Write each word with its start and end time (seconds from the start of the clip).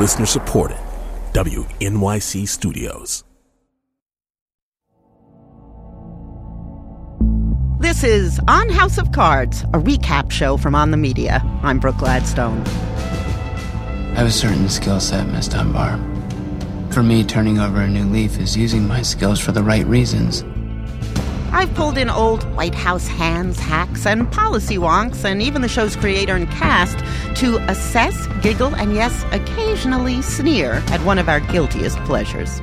Listener 0.00 0.24
supported. 0.24 0.78
WNYC 1.34 2.48
Studios. 2.48 3.22
This 7.80 8.02
is 8.02 8.40
On 8.48 8.70
House 8.70 8.96
of 8.96 9.12
Cards, 9.12 9.60
a 9.74 9.78
recap 9.78 10.30
show 10.30 10.56
from 10.56 10.74
On 10.74 10.90
the 10.90 10.96
Media. 10.96 11.42
I'm 11.62 11.78
Brooke 11.78 11.98
Gladstone. 11.98 12.62
I 12.66 14.14
have 14.14 14.26
a 14.26 14.30
certain 14.30 14.70
skill 14.70 15.00
set, 15.00 15.26
Miss 15.26 15.48
Dunbar. 15.48 15.98
For 16.90 17.02
me, 17.02 17.22
turning 17.22 17.58
over 17.58 17.82
a 17.82 17.86
new 17.86 18.04
leaf 18.04 18.38
is 18.38 18.56
using 18.56 18.88
my 18.88 19.02
skills 19.02 19.38
for 19.38 19.52
the 19.52 19.62
right 19.62 19.84
reasons. 19.84 20.44
I've 21.52 21.74
pulled 21.74 21.98
in 21.98 22.08
old 22.08 22.44
White 22.54 22.74
House 22.74 23.08
hands, 23.08 23.58
hacks, 23.58 24.06
and 24.06 24.30
policy 24.30 24.76
wonks, 24.76 25.24
and 25.24 25.42
even 25.42 25.62
the 25.62 25.68
show's 25.68 25.96
creator 25.96 26.36
and 26.36 26.48
cast 26.48 26.98
to 27.40 27.58
assess, 27.68 28.28
giggle, 28.40 28.74
and 28.76 28.94
yes, 28.94 29.24
occasionally 29.32 30.22
sneer 30.22 30.82
at 30.88 31.00
one 31.02 31.18
of 31.18 31.28
our 31.28 31.40
guiltiest 31.40 31.98
pleasures. 32.04 32.60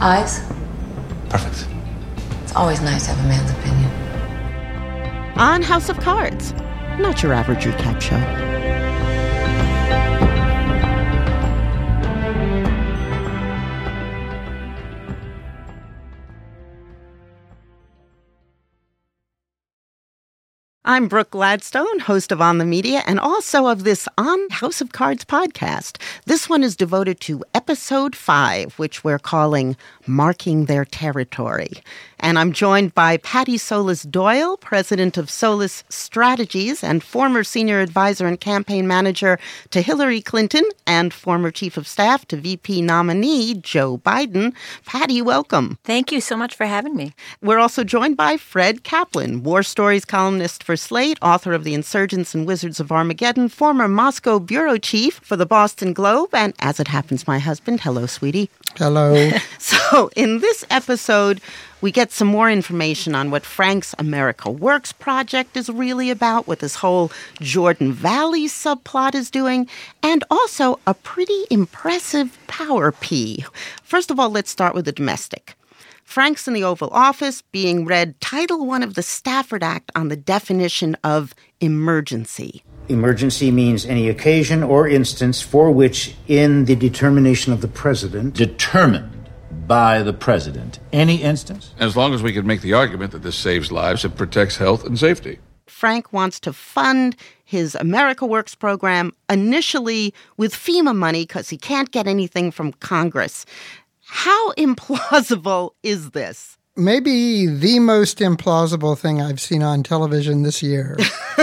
Eyes? 0.00 0.40
Perfect. 1.28 1.68
It's 2.42 2.56
always 2.56 2.80
nice 2.80 3.04
to 3.04 3.12
have 3.12 3.24
a 3.24 3.28
man's 3.28 3.50
opinion. 3.50 3.90
On 5.38 5.62
House 5.62 5.88
of 5.88 5.98
Cards, 5.98 6.52
not 6.98 7.22
your 7.22 7.34
average 7.34 7.64
recap 7.64 8.00
show. 8.00 8.67
I'm 20.90 21.06
Brooke 21.06 21.32
Gladstone, 21.32 21.98
host 21.98 22.32
of 22.32 22.40
On 22.40 22.56
the 22.56 22.64
Media 22.64 23.02
and 23.06 23.20
also 23.20 23.66
of 23.66 23.84
this 23.84 24.08
On 24.16 24.48
House 24.48 24.80
of 24.80 24.92
Cards 24.92 25.22
podcast. 25.22 26.00
This 26.24 26.48
one 26.48 26.64
is 26.64 26.76
devoted 26.76 27.20
to 27.20 27.44
episode 27.52 28.16
five, 28.16 28.72
which 28.78 29.04
we're 29.04 29.18
calling 29.18 29.76
Marking 30.06 30.64
Their 30.64 30.86
Territory. 30.86 31.72
And 32.20 32.38
I'm 32.38 32.54
joined 32.54 32.94
by 32.94 33.18
Patti 33.18 33.58
Solis 33.58 34.02
Doyle, 34.02 34.56
president 34.56 35.18
of 35.18 35.28
Solis 35.30 35.84
Strategies 35.90 36.82
and 36.82 37.04
former 37.04 37.44
senior 37.44 37.80
advisor 37.80 38.26
and 38.26 38.40
campaign 38.40 38.88
manager 38.88 39.38
to 39.70 39.82
Hillary 39.82 40.22
Clinton 40.22 40.64
and 40.86 41.12
former 41.12 41.50
chief 41.50 41.76
of 41.76 41.86
staff 41.86 42.26
to 42.28 42.36
VP 42.38 42.80
nominee 42.80 43.54
Joe 43.54 43.98
Biden. 43.98 44.54
Patti, 44.86 45.20
welcome. 45.20 45.78
Thank 45.84 46.10
you 46.10 46.22
so 46.22 46.34
much 46.34 46.56
for 46.56 46.64
having 46.64 46.96
me. 46.96 47.12
We're 47.42 47.60
also 47.60 47.84
joined 47.84 48.16
by 48.16 48.38
Fred 48.38 48.84
Kaplan, 48.84 49.42
war 49.42 49.62
stories 49.62 50.06
columnist 50.06 50.64
for 50.64 50.77
Slate, 50.78 51.18
author 51.20 51.52
of 51.52 51.64
The 51.64 51.74
Insurgents 51.74 52.34
and 52.34 52.46
Wizards 52.46 52.80
of 52.80 52.90
Armageddon, 52.90 53.48
former 53.48 53.88
Moscow 53.88 54.38
bureau 54.38 54.78
chief 54.78 55.20
for 55.22 55.36
the 55.36 55.44
Boston 55.44 55.92
Globe, 55.92 56.34
and 56.34 56.54
as 56.60 56.80
it 56.80 56.88
happens, 56.88 57.26
my 57.26 57.38
husband. 57.38 57.80
Hello, 57.80 58.06
sweetie. 58.06 58.48
Hello. 58.76 59.30
so, 59.58 60.10
in 60.16 60.38
this 60.38 60.64
episode, 60.70 61.40
we 61.80 61.92
get 61.92 62.10
some 62.10 62.28
more 62.28 62.50
information 62.50 63.14
on 63.14 63.30
what 63.30 63.44
Frank's 63.44 63.94
America 63.98 64.50
Works 64.50 64.92
project 64.92 65.56
is 65.56 65.68
really 65.68 66.10
about, 66.10 66.46
what 66.46 66.60
this 66.60 66.76
whole 66.76 67.12
Jordan 67.40 67.92
Valley 67.92 68.46
subplot 68.46 69.14
is 69.14 69.30
doing, 69.30 69.68
and 70.02 70.24
also 70.30 70.80
a 70.86 70.94
pretty 70.94 71.44
impressive 71.50 72.38
power 72.46 72.92
pee. 72.92 73.44
First 73.82 74.10
of 74.10 74.18
all, 74.18 74.30
let's 74.30 74.50
start 74.50 74.74
with 74.74 74.86
the 74.86 74.92
domestic. 74.92 75.54
Frank's 76.08 76.48
in 76.48 76.54
the 76.54 76.64
Oval 76.64 76.88
Office 76.90 77.42
being 77.52 77.84
read 77.84 78.18
Title 78.18 78.68
I 78.70 78.78
of 78.78 78.94
the 78.94 79.02
Stafford 79.02 79.62
Act 79.62 79.92
on 79.94 80.08
the 80.08 80.16
definition 80.16 80.96
of 81.04 81.34
emergency. 81.60 82.64
Emergency 82.88 83.50
means 83.50 83.84
any 83.84 84.08
occasion 84.08 84.62
or 84.62 84.88
instance 84.88 85.42
for 85.42 85.70
which, 85.70 86.14
in 86.26 86.64
the 86.64 86.74
determination 86.74 87.52
of 87.52 87.60
the 87.60 87.68
president, 87.68 88.32
determined 88.32 89.28
by 89.66 90.02
the 90.02 90.14
president, 90.14 90.78
any 90.94 91.16
instance? 91.16 91.74
As 91.78 91.94
long 91.94 92.14
as 92.14 92.22
we 92.22 92.32
can 92.32 92.46
make 92.46 92.62
the 92.62 92.72
argument 92.72 93.12
that 93.12 93.22
this 93.22 93.36
saves 93.36 93.70
lives 93.70 94.02
and 94.02 94.16
protects 94.16 94.56
health 94.56 94.86
and 94.86 94.98
safety. 94.98 95.40
Frank 95.66 96.10
wants 96.10 96.40
to 96.40 96.54
fund 96.54 97.16
his 97.44 97.74
America 97.74 98.24
Works 98.24 98.54
program 98.54 99.12
initially 99.28 100.14
with 100.38 100.54
FEMA 100.54 100.96
money 100.96 101.24
because 101.24 101.50
he 101.50 101.58
can't 101.58 101.90
get 101.90 102.06
anything 102.06 102.50
from 102.50 102.72
Congress. 102.72 103.44
How 104.08 104.52
implausible 104.58 105.70
is 105.82 106.10
this? 106.10 106.56
Maybe 106.76 107.46
the 107.46 107.78
most 107.80 108.18
implausible 108.18 108.96
thing 108.96 109.20
I've 109.20 109.40
seen 109.40 109.62
on 109.62 109.82
television 109.82 110.42
this 110.44 110.62
year. 110.62 110.96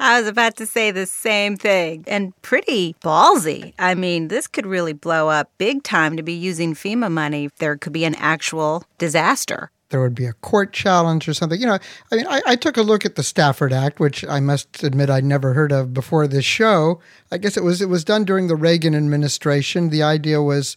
I 0.00 0.18
was 0.18 0.26
about 0.26 0.56
to 0.56 0.66
say 0.66 0.90
the 0.90 1.06
same 1.06 1.56
thing. 1.56 2.04
And 2.08 2.32
pretty 2.42 2.94
ballsy. 3.04 3.72
I 3.78 3.94
mean, 3.94 4.28
this 4.28 4.46
could 4.48 4.66
really 4.66 4.94
blow 4.94 5.28
up 5.28 5.50
big 5.58 5.82
time 5.84 6.16
to 6.16 6.22
be 6.22 6.32
using 6.32 6.74
FEMA 6.74 7.10
money. 7.10 7.44
If 7.44 7.56
there 7.56 7.76
could 7.76 7.92
be 7.92 8.04
an 8.04 8.16
actual 8.16 8.84
disaster. 8.98 9.70
There 9.92 10.00
would 10.00 10.14
be 10.14 10.24
a 10.24 10.32
court 10.32 10.72
challenge 10.72 11.28
or 11.28 11.34
something. 11.34 11.60
You 11.60 11.66
know, 11.66 11.78
I 12.10 12.16
mean, 12.16 12.26
I, 12.26 12.42
I 12.46 12.56
took 12.56 12.76
a 12.76 12.82
look 12.82 13.04
at 13.04 13.14
the 13.14 13.22
Stafford 13.22 13.72
Act, 13.72 14.00
which 14.00 14.24
I 14.24 14.40
must 14.40 14.82
admit 14.82 15.10
I'd 15.10 15.24
never 15.24 15.52
heard 15.52 15.70
of 15.70 15.94
before 15.94 16.26
this 16.26 16.44
show. 16.44 17.00
I 17.30 17.38
guess 17.38 17.56
it 17.56 17.62
was 17.62 17.80
it 17.80 17.88
was 17.88 18.02
done 18.02 18.24
during 18.24 18.48
the 18.48 18.56
Reagan 18.56 18.94
administration. 18.94 19.90
The 19.90 20.02
idea 20.02 20.42
was 20.42 20.76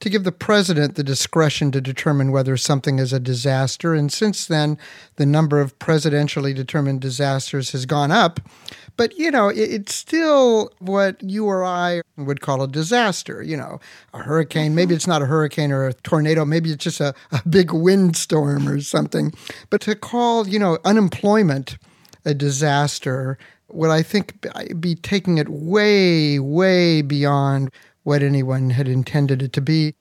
to 0.00 0.10
give 0.10 0.24
the 0.24 0.32
president 0.32 0.94
the 0.94 1.04
discretion 1.04 1.70
to 1.72 1.80
determine 1.80 2.32
whether 2.32 2.56
something 2.56 2.98
is 2.98 3.12
a 3.12 3.20
disaster. 3.20 3.94
And 3.94 4.10
since 4.10 4.46
then, 4.46 4.78
the 5.16 5.26
number 5.26 5.60
of 5.60 5.78
presidentially 5.78 6.54
determined 6.54 7.00
disasters 7.00 7.72
has 7.72 7.84
gone 7.86 8.10
up. 8.10 8.40
But, 8.96 9.16
you 9.18 9.30
know, 9.30 9.48
it's 9.48 9.94
still 9.94 10.72
what 10.78 11.22
you 11.22 11.46
or 11.46 11.64
I 11.64 12.00
would 12.16 12.40
call 12.40 12.62
a 12.62 12.68
disaster. 12.68 13.42
You 13.42 13.56
know, 13.56 13.80
a 14.14 14.18
hurricane, 14.18 14.74
maybe 14.74 14.94
it's 14.94 15.06
not 15.06 15.22
a 15.22 15.26
hurricane 15.26 15.70
or 15.70 15.86
a 15.86 15.92
tornado, 15.92 16.44
maybe 16.44 16.70
it's 16.70 16.84
just 16.84 17.00
a, 17.00 17.14
a 17.32 17.42
big 17.48 17.72
windstorm 17.72 18.68
or 18.68 18.80
something. 18.80 19.32
But 19.68 19.82
to 19.82 19.94
call, 19.94 20.48
you 20.48 20.58
know, 20.58 20.78
unemployment 20.84 21.76
a 22.24 22.34
disaster 22.34 23.38
would, 23.68 23.90
I 23.90 24.02
think, 24.02 24.46
be 24.80 24.94
taking 24.94 25.38
it 25.38 25.48
way, 25.48 26.38
way 26.38 27.02
beyond 27.02 27.70
what 28.02 28.22
anyone 28.22 28.70
had 28.70 28.88
intended 28.88 29.42
it 29.42 29.52
to 29.54 29.60
be. 29.60 29.94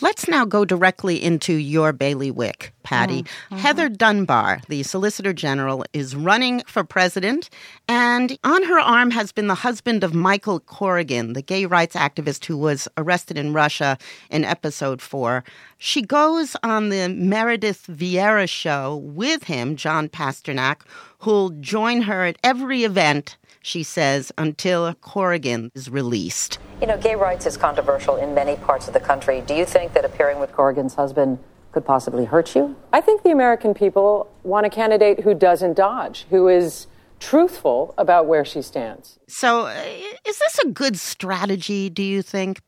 Let's 0.00 0.28
now 0.28 0.44
go 0.44 0.64
directly 0.64 1.22
into 1.22 1.52
your 1.52 1.92
bailiwick, 1.92 2.72
Patti. 2.82 3.24
Mm-hmm. 3.24 3.56
Heather 3.56 3.88
Dunbar, 3.88 4.60
the 4.68 4.82
Solicitor 4.82 5.32
General, 5.32 5.84
is 5.92 6.16
running 6.16 6.62
for 6.66 6.84
president, 6.84 7.50
and 7.86 8.38
on 8.44 8.62
her 8.62 8.78
arm 8.78 9.10
has 9.10 9.32
been 9.32 9.48
the 9.48 9.56
husband 9.56 10.02
of 10.02 10.14
Michael 10.14 10.60
Corrigan, 10.60 11.34
the 11.34 11.42
gay 11.42 11.66
rights 11.66 11.96
activist 11.96 12.46
who 12.46 12.56
was 12.56 12.88
arrested 12.96 13.36
in 13.36 13.52
Russia 13.52 13.98
in 14.30 14.44
episode 14.44 15.02
four. 15.02 15.44
She 15.76 16.02
goes 16.02 16.56
on 16.62 16.88
the 16.88 17.08
Meredith 17.08 17.86
Vieira 17.86 18.48
show 18.48 18.96
with 18.96 19.44
him, 19.44 19.76
John 19.76 20.08
Pasternak, 20.08 20.82
who'll 21.18 21.50
join 21.50 22.02
her 22.02 22.24
at 22.24 22.38
every 22.42 22.84
event 22.84 23.36
she 23.62 23.82
says, 23.82 24.32
until 24.38 24.94
Corrigan 24.94 25.70
is 25.74 25.90
released. 25.90 26.58
You 26.80 26.86
know, 26.86 26.98
gay 26.98 27.14
rights 27.14 27.46
is 27.46 27.56
controversial 27.56 28.16
in 28.16 28.34
many 28.34 28.56
parts 28.56 28.88
of 28.88 28.94
the 28.94 29.00
country. 29.00 29.42
Do 29.46 29.54
you 29.54 29.64
think 29.64 29.92
that 29.92 30.04
appearing 30.04 30.40
with 30.40 30.52
Corrigan's 30.52 30.94
husband 30.94 31.38
could 31.72 31.84
possibly 31.84 32.24
hurt 32.24 32.54
you? 32.54 32.76
I 32.92 33.00
think 33.00 33.22
the 33.22 33.30
American 33.30 33.74
people 33.74 34.30
want 34.42 34.66
a 34.66 34.70
candidate 34.70 35.20
who 35.20 35.34
doesn't 35.34 35.74
dodge, 35.74 36.26
who 36.30 36.48
is 36.48 36.86
truthful 37.20 37.94
about 37.98 38.26
where 38.26 38.44
she 38.44 38.62
stands. 38.62 39.18
So, 39.28 39.66
uh, 39.66 39.84
is 40.26 40.38
this 40.38 40.58
a 40.60 40.68
good 40.68 40.98
strategy, 40.98 41.90
do 41.90 42.02
you 42.02 42.22
think? 42.22 42.60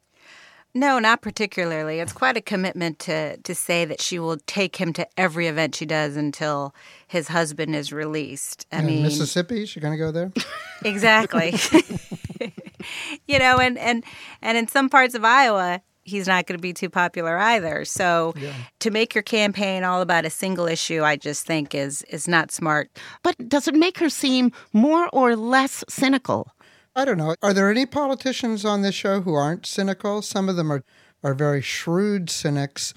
No, 0.74 0.98
not 0.98 1.20
particularly. 1.20 2.00
It's 2.00 2.14
quite 2.14 2.36
a 2.38 2.40
commitment 2.40 2.98
to 3.00 3.36
to 3.36 3.54
say 3.54 3.84
that 3.84 4.00
she 4.00 4.18
will 4.18 4.38
take 4.46 4.76
him 4.76 4.94
to 4.94 5.06
every 5.18 5.46
event 5.46 5.74
she 5.74 5.84
does 5.84 6.16
until 6.16 6.74
his 7.06 7.28
husband 7.28 7.76
is 7.76 7.92
released. 7.92 8.66
I 8.72 8.80
mean, 8.80 9.02
Mississippi, 9.02 9.66
she's 9.66 9.82
going 9.82 9.92
to 9.92 9.98
go 9.98 10.10
there. 10.10 10.32
Exactly. 10.84 11.54
you 13.26 13.38
know, 13.38 13.58
and 13.58 13.78
and 13.78 14.04
and 14.40 14.58
in 14.58 14.68
some 14.68 14.88
parts 14.88 15.14
of 15.14 15.24
Iowa, 15.24 15.80
he's 16.02 16.26
not 16.26 16.46
going 16.46 16.58
to 16.58 16.62
be 16.62 16.72
too 16.72 16.90
popular 16.90 17.38
either. 17.38 17.84
So 17.84 18.34
yeah. 18.36 18.52
to 18.80 18.90
make 18.90 19.14
your 19.14 19.22
campaign 19.22 19.84
all 19.84 20.00
about 20.00 20.24
a 20.24 20.30
single 20.30 20.66
issue, 20.66 21.02
I 21.02 21.16
just 21.16 21.46
think 21.46 21.74
is 21.74 22.02
is 22.02 22.28
not 22.28 22.50
smart. 22.50 22.90
But 23.22 23.48
does 23.48 23.68
it 23.68 23.74
make 23.74 23.98
her 23.98 24.08
seem 24.08 24.52
more 24.72 25.08
or 25.12 25.36
less 25.36 25.84
cynical? 25.88 26.52
I 26.94 27.04
don't 27.04 27.16
know. 27.16 27.34
Are 27.42 27.54
there 27.54 27.70
any 27.70 27.86
politicians 27.86 28.64
on 28.64 28.82
this 28.82 28.94
show 28.94 29.22
who 29.22 29.32
aren't 29.32 29.64
cynical? 29.64 30.20
Some 30.20 30.50
of 30.50 30.56
them 30.56 30.70
are, 30.70 30.84
are 31.22 31.32
very 31.32 31.62
shrewd 31.62 32.28
cynics, 32.28 32.92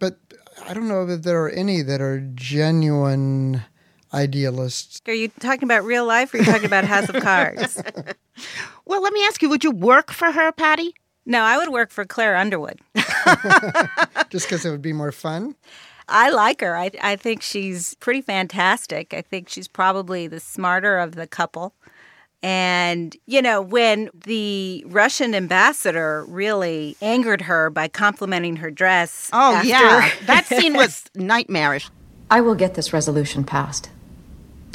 but 0.00 0.18
I 0.66 0.74
don't 0.74 0.88
know 0.88 1.06
that 1.06 1.22
there 1.22 1.44
are 1.44 1.50
any 1.50 1.82
that 1.82 2.00
are 2.00 2.20
genuine 2.34 3.62
idealists. 4.12 5.00
Are 5.06 5.14
you 5.14 5.28
talking 5.40 5.64
about 5.64 5.84
real 5.84 6.06
life 6.06 6.32
or 6.32 6.36
are 6.36 6.40
you 6.40 6.46
talking 6.46 6.66
about 6.66 6.84
House 6.84 7.08
of 7.08 7.22
Cards? 7.22 7.80
well, 8.84 9.02
let 9.02 9.12
me 9.12 9.24
ask 9.26 9.42
you 9.42 9.48
would 9.48 9.64
you 9.64 9.70
work 9.70 10.12
for 10.12 10.30
her, 10.32 10.52
Patti? 10.52 10.94
No, 11.24 11.42
I 11.42 11.58
would 11.58 11.70
work 11.70 11.90
for 11.90 12.04
Claire 12.04 12.36
Underwood. 12.36 12.80
Just 14.30 14.46
because 14.46 14.64
it 14.64 14.70
would 14.70 14.82
be 14.82 14.92
more 14.92 15.12
fun? 15.12 15.56
I 16.08 16.30
like 16.30 16.60
her. 16.60 16.76
I, 16.76 16.90
I 17.02 17.16
think 17.16 17.42
she's 17.42 17.94
pretty 17.94 18.22
fantastic. 18.22 19.12
I 19.12 19.22
think 19.22 19.48
she's 19.48 19.66
probably 19.66 20.28
the 20.28 20.38
smarter 20.38 20.98
of 20.98 21.16
the 21.16 21.26
couple. 21.26 21.74
And, 22.42 23.16
you 23.26 23.42
know, 23.42 23.60
when 23.60 24.08
the 24.14 24.84
Russian 24.86 25.34
ambassador 25.34 26.24
really 26.28 26.96
angered 27.02 27.40
her 27.42 27.70
by 27.70 27.88
complimenting 27.88 28.56
her 28.56 28.70
dress. 28.70 29.30
Oh, 29.32 29.56
after- 29.56 29.68
yeah. 29.68 30.10
That 30.26 30.46
scene 30.46 30.74
was 30.74 31.06
nightmarish. 31.16 31.90
I 32.30 32.40
will 32.40 32.54
get 32.54 32.74
this 32.74 32.92
resolution 32.92 33.42
passed. 33.42 33.90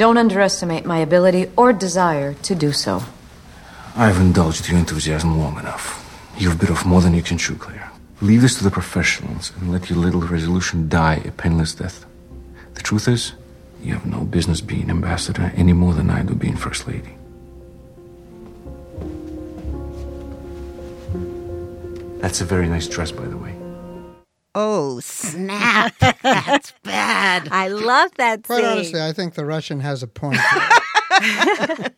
Don't 0.01 0.17
underestimate 0.17 0.83
my 0.83 0.97
ability 0.97 1.51
or 1.55 1.71
desire 1.71 2.33
to 2.33 2.55
do 2.55 2.71
so. 2.71 3.03
I've 3.95 4.19
indulged 4.19 4.67
your 4.67 4.79
enthusiasm 4.79 5.37
long 5.37 5.59
enough. 5.59 5.85
You've 6.39 6.59
bit 6.59 6.71
off 6.71 6.83
more 6.83 7.01
than 7.01 7.13
you 7.13 7.21
can 7.21 7.37
chew, 7.37 7.55
Claire. 7.55 7.91
Leave 8.19 8.41
this 8.41 8.57
to 8.57 8.63
the 8.63 8.71
professionals 8.71 9.51
and 9.57 9.71
let 9.71 9.91
your 9.91 9.99
little 9.99 10.21
resolution 10.21 10.89
die 10.89 11.21
a 11.23 11.29
painless 11.29 11.75
death. 11.75 12.03
The 12.73 12.81
truth 12.81 13.07
is, 13.07 13.33
you 13.83 13.93
have 13.93 14.07
no 14.07 14.21
business 14.21 14.59
being 14.59 14.89
ambassador 14.89 15.53
any 15.55 15.73
more 15.73 15.93
than 15.93 16.09
I 16.09 16.23
do 16.23 16.33
being 16.33 16.57
first 16.57 16.87
lady. 16.87 17.15
That's 22.21 22.41
a 22.41 22.45
very 22.45 22.67
nice 22.67 22.87
dress, 22.87 23.11
by 23.11 23.25
the 23.25 23.37
way. 23.37 23.53
Oh, 24.55 24.99
snap. 24.99 25.93
That's 26.23 26.73
bad. 27.39 27.49
I 27.51 27.67
love 27.67 28.11
that 28.17 28.43
Quite 28.43 28.57
scene. 28.57 28.65
honestly, 28.65 29.01
I 29.01 29.13
think 29.13 29.33
the 29.35 29.45
Russian 29.45 29.79
has 29.79 30.03
a 30.03 30.07
point. 30.07 30.39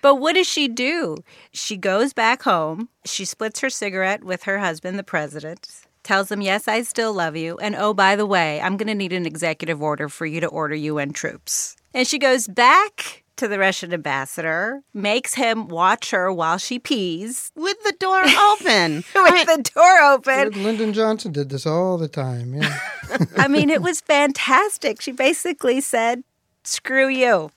But 0.00 0.16
what 0.16 0.34
does 0.34 0.46
she 0.46 0.68
do? 0.68 1.16
She 1.52 1.76
goes 1.76 2.12
back 2.12 2.42
home. 2.42 2.88
She 3.04 3.24
splits 3.24 3.60
her 3.60 3.70
cigarette 3.70 4.22
with 4.22 4.44
her 4.44 4.58
husband, 4.58 4.98
the 4.98 5.02
president, 5.02 5.68
tells 6.04 6.30
him, 6.30 6.40
Yes, 6.40 6.68
I 6.68 6.82
still 6.82 7.12
love 7.12 7.36
you. 7.36 7.58
And 7.58 7.74
oh, 7.74 7.94
by 7.94 8.14
the 8.14 8.26
way, 8.26 8.60
I'm 8.60 8.76
going 8.76 8.86
to 8.88 8.94
need 8.94 9.12
an 9.12 9.26
executive 9.26 9.82
order 9.82 10.08
for 10.08 10.24
you 10.26 10.40
to 10.40 10.46
order 10.46 10.74
UN 10.76 11.12
troops. 11.12 11.76
And 11.94 12.06
she 12.06 12.18
goes 12.18 12.46
back 12.46 13.24
to 13.38 13.48
the 13.48 13.58
Russian 13.58 13.92
ambassador, 13.92 14.82
makes 14.92 15.34
him 15.34 15.68
watch 15.68 16.10
her 16.10 16.32
while 16.32 16.58
she 16.58 16.78
pees 16.78 17.50
With 17.54 17.82
the 17.84 17.94
door 17.98 18.22
open. 18.38 18.96
with 19.14 19.46
the 19.46 19.70
door 19.74 19.98
open. 20.02 20.62
Lyndon 20.62 20.92
Johnson 20.92 21.32
did 21.32 21.48
this 21.48 21.66
all 21.66 21.98
the 21.98 22.08
time. 22.08 22.54
Yeah. 22.54 22.78
I 23.36 23.48
mean, 23.48 23.70
it 23.70 23.82
was 23.82 24.00
fantastic. 24.00 25.00
She 25.00 25.12
basically 25.12 25.80
said, 25.80 26.22
Screw 26.64 27.08
you. 27.08 27.50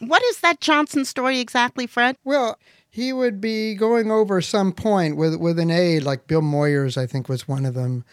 What 0.00 0.22
is 0.24 0.40
that 0.40 0.60
Johnson 0.60 1.04
story 1.04 1.38
exactly, 1.38 1.86
Fred? 1.86 2.16
Well, 2.24 2.58
he 2.94 3.10
would 3.10 3.40
be 3.40 3.74
going 3.74 4.10
over 4.10 4.42
some 4.42 4.70
point 4.70 5.16
with 5.16 5.36
with 5.36 5.58
an 5.58 5.70
aide, 5.70 6.02
like 6.02 6.26
Bill 6.26 6.42
Moyers, 6.42 6.98
I 6.98 7.06
think 7.06 7.26
was 7.26 7.48
one 7.48 7.64
of 7.64 7.72
them. 7.72 8.04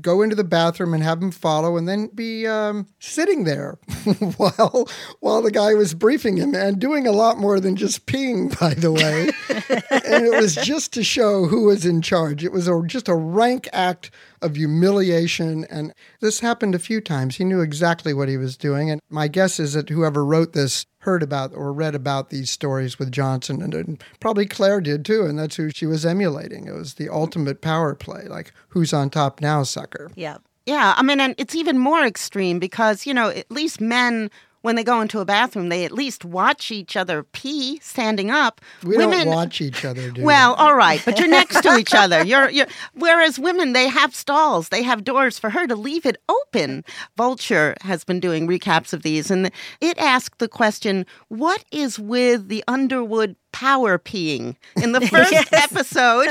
Go 0.00 0.22
into 0.22 0.36
the 0.36 0.44
bathroom 0.44 0.94
and 0.94 1.02
have 1.02 1.20
him 1.20 1.32
follow, 1.32 1.76
and 1.76 1.88
then 1.88 2.06
be 2.14 2.46
um, 2.46 2.86
sitting 3.00 3.42
there 3.42 3.78
while 4.36 4.88
while 5.18 5.42
the 5.42 5.50
guy 5.50 5.74
was 5.74 5.92
briefing 5.92 6.36
him, 6.36 6.54
and 6.54 6.78
doing 6.78 7.04
a 7.04 7.10
lot 7.10 7.38
more 7.38 7.58
than 7.58 7.74
just 7.74 8.06
peeing, 8.06 8.56
by 8.60 8.74
the 8.74 8.92
way. 8.92 9.30
and 10.06 10.24
it 10.24 10.40
was 10.40 10.54
just 10.54 10.92
to 10.92 11.02
show 11.02 11.46
who 11.46 11.64
was 11.64 11.84
in 11.84 12.00
charge. 12.00 12.44
It 12.44 12.52
was 12.52 12.68
a, 12.68 12.80
just 12.86 13.08
a 13.08 13.16
rank 13.16 13.68
act 13.72 14.12
of 14.42 14.56
humiliation, 14.56 15.64
and 15.70 15.92
this 16.20 16.40
happened 16.40 16.74
a 16.74 16.78
few 16.78 17.00
times. 17.00 17.36
He 17.36 17.44
knew 17.44 17.60
exactly 17.60 18.12
what 18.12 18.28
he 18.28 18.36
was 18.36 18.56
doing, 18.56 18.90
and 18.90 19.00
my 19.08 19.28
guess 19.28 19.58
is 19.58 19.74
that 19.74 19.88
whoever 19.88 20.24
wrote 20.24 20.52
this 20.52 20.86
heard 21.00 21.22
about 21.22 21.54
or 21.54 21.72
read 21.72 21.94
about 21.94 22.30
these 22.30 22.50
stories 22.50 22.98
with 22.98 23.12
Johnson, 23.12 23.62
and, 23.62 23.74
and 23.74 24.04
probably 24.20 24.46
Claire 24.46 24.80
did 24.80 25.04
too, 25.04 25.24
and 25.24 25.38
that's 25.38 25.56
who 25.56 25.70
she 25.70 25.86
was 25.86 26.04
emulating. 26.04 26.66
It 26.66 26.74
was 26.74 26.94
the 26.94 27.08
ultimate 27.08 27.60
power 27.60 27.94
play, 27.94 28.24
like 28.24 28.52
who's 28.68 28.92
on 28.92 29.10
top 29.10 29.40
now, 29.40 29.62
sucker. 29.62 30.10
Yeah. 30.14 30.38
Yeah, 30.66 30.92
I 30.98 31.02
mean, 31.02 31.18
and 31.18 31.34
it's 31.38 31.54
even 31.54 31.78
more 31.78 32.04
extreme 32.04 32.58
because, 32.58 33.06
you 33.06 33.14
know, 33.14 33.30
at 33.30 33.50
least 33.50 33.80
men, 33.80 34.30
when 34.62 34.76
they 34.76 34.84
go 34.84 35.00
into 35.00 35.20
a 35.20 35.24
bathroom, 35.24 35.68
they 35.68 35.84
at 35.84 35.92
least 35.92 36.24
watch 36.24 36.70
each 36.70 36.96
other 36.96 37.22
pee 37.22 37.78
standing 37.82 38.30
up. 38.30 38.60
We 38.82 38.96
women, 38.96 39.26
don't 39.26 39.34
watch 39.34 39.60
each 39.60 39.84
other, 39.84 40.10
do 40.10 40.22
Well, 40.22 40.54
all 40.54 40.74
right, 40.74 41.00
but 41.04 41.18
you're 41.18 41.28
next 41.28 41.62
to 41.62 41.76
each 41.76 41.94
other. 41.94 42.24
You're, 42.24 42.50
you're, 42.50 42.66
whereas 42.94 43.38
women, 43.38 43.72
they 43.72 43.88
have 43.88 44.14
stalls, 44.14 44.68
they 44.70 44.82
have 44.82 45.04
doors 45.04 45.38
for 45.38 45.50
her 45.50 45.66
to 45.66 45.76
leave 45.76 46.04
it 46.04 46.20
open. 46.28 46.84
Vulture 47.16 47.76
has 47.82 48.04
been 48.04 48.20
doing 48.20 48.48
recaps 48.48 48.92
of 48.92 49.02
these, 49.02 49.30
and 49.30 49.50
it 49.80 49.98
asked 49.98 50.38
the 50.38 50.48
question 50.48 51.06
what 51.28 51.64
is 51.70 51.98
with 51.98 52.48
the 52.48 52.64
Underwood 52.66 53.36
power 53.58 53.98
peeing? 53.98 54.54
In 54.80 54.92
the 54.92 55.00
first 55.08 55.52
episode, 55.52 56.28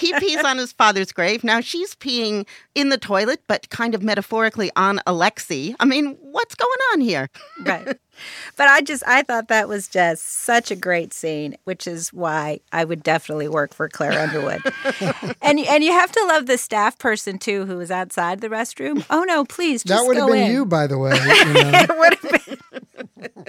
he 0.00 0.12
pees 0.20 0.44
on 0.44 0.58
his 0.58 0.70
father's 0.70 1.10
grave. 1.10 1.42
Now 1.42 1.60
she's 1.60 1.96
peeing 1.96 2.46
in 2.76 2.90
the 2.90 2.98
toilet, 2.98 3.42
but 3.48 3.68
kind 3.70 3.96
of 3.96 4.02
metaphorically 4.02 4.70
on 4.76 5.00
Alexei. 5.04 5.74
I 5.80 5.84
mean, 5.84 6.16
what's 6.20 6.54
going 6.54 6.78
on 6.92 7.00
here? 7.00 7.30
right. 7.64 7.98
But 8.56 8.68
I 8.68 8.80
just 8.80 9.02
I 9.06 9.22
thought 9.22 9.48
that 9.48 9.68
was 9.68 9.88
just 9.88 10.26
such 10.26 10.70
a 10.70 10.76
great 10.76 11.12
scene, 11.12 11.56
which 11.64 11.86
is 11.86 12.12
why 12.12 12.60
I 12.72 12.84
would 12.84 13.02
definitely 13.02 13.48
work 13.48 13.74
for 13.74 13.88
Claire 13.88 14.18
Underwood. 14.20 14.62
and 15.42 15.58
and 15.60 15.84
you 15.84 15.92
have 15.92 16.12
to 16.12 16.24
love 16.26 16.46
the 16.46 16.58
staff 16.58 16.98
person 16.98 17.38
too, 17.38 17.66
who 17.66 17.76
was 17.76 17.90
outside 17.90 18.40
the 18.40 18.48
restroom. 18.48 19.04
Oh 19.10 19.24
no, 19.24 19.44
please, 19.44 19.82
just 19.82 20.02
that 20.02 20.06
would 20.06 20.16
have 20.16 20.28
been 20.28 20.46
in. 20.46 20.52
you, 20.52 20.64
by 20.64 20.86
the 20.86 20.98
way. 20.98 21.12
you 21.14 21.54
know. 21.54 21.70
It 21.74 21.98
would 21.98 22.14
have 22.14 22.46
been. 22.46 22.58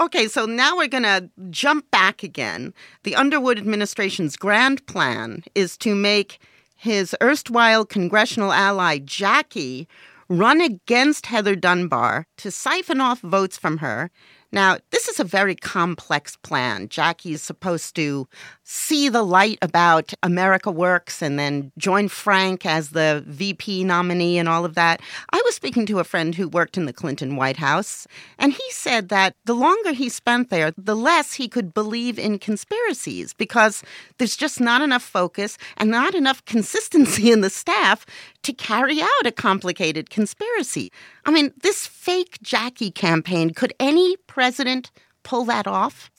Okay, 0.00 0.28
so 0.28 0.46
now 0.46 0.76
we're 0.76 0.86
going 0.86 1.02
to 1.02 1.28
jump 1.50 1.90
back 1.90 2.22
again. 2.22 2.72
The 3.02 3.16
Underwood 3.16 3.58
administration's 3.58 4.36
grand 4.36 4.86
plan 4.86 5.42
is 5.56 5.76
to 5.78 5.96
make 5.96 6.38
his 6.76 7.16
erstwhile 7.20 7.84
congressional 7.84 8.52
ally, 8.52 8.98
Jackie, 8.98 9.88
run 10.28 10.60
against 10.60 11.26
Heather 11.26 11.56
Dunbar 11.56 12.26
to 12.38 12.50
siphon 12.50 13.00
off 13.00 13.20
votes 13.20 13.56
from 13.56 13.78
her. 13.78 14.10
Now, 14.50 14.78
this 14.92 15.08
is 15.08 15.20
a 15.20 15.24
very 15.24 15.54
complex 15.54 16.36
plan. 16.36 16.88
Jackie 16.88 17.32
is 17.32 17.42
supposed 17.42 17.94
to 17.96 18.26
see 18.64 19.10
the 19.10 19.22
light 19.22 19.58
about 19.60 20.14
America 20.22 20.70
Works 20.70 21.20
and 21.20 21.38
then 21.38 21.70
join 21.76 22.08
Frank 22.08 22.64
as 22.64 22.90
the 22.90 23.22
VP 23.26 23.84
nominee 23.84 24.38
and 24.38 24.48
all 24.48 24.64
of 24.64 24.74
that. 24.74 25.02
I 25.32 25.42
was 25.44 25.54
speaking 25.54 25.84
to 25.86 25.98
a 25.98 26.04
friend 26.04 26.34
who 26.34 26.48
worked 26.48 26.78
in 26.78 26.86
the 26.86 26.94
Clinton 26.94 27.36
White 27.36 27.58
House, 27.58 28.06
and 28.38 28.54
he 28.54 28.70
said 28.70 29.10
that 29.10 29.34
the 29.44 29.54
longer 29.54 29.92
he 29.92 30.08
spent 30.08 30.48
there, 30.48 30.72
the 30.78 30.96
less 30.96 31.34
he 31.34 31.46
could 31.46 31.74
believe 31.74 32.18
in 32.18 32.38
conspiracies 32.38 33.34
because 33.34 33.82
there's 34.16 34.36
just 34.36 34.60
not 34.60 34.80
enough 34.80 35.02
focus 35.02 35.58
and 35.76 35.90
not 35.90 36.14
enough 36.14 36.42
consistency 36.46 37.30
in 37.30 37.42
the 37.42 37.50
staff 37.50 38.06
to 38.42 38.52
carry 38.54 39.02
out 39.02 39.26
a 39.26 39.32
complicated 39.32 40.08
conspiracy. 40.08 40.90
I 41.28 41.30
mean, 41.30 41.52
this 41.62 41.86
fake 41.86 42.38
Jackie 42.42 42.90
campaign, 42.90 43.50
could 43.50 43.74
any 43.78 44.16
president 44.28 44.90
pull 45.24 45.44
that 45.44 45.66
off? 45.66 46.10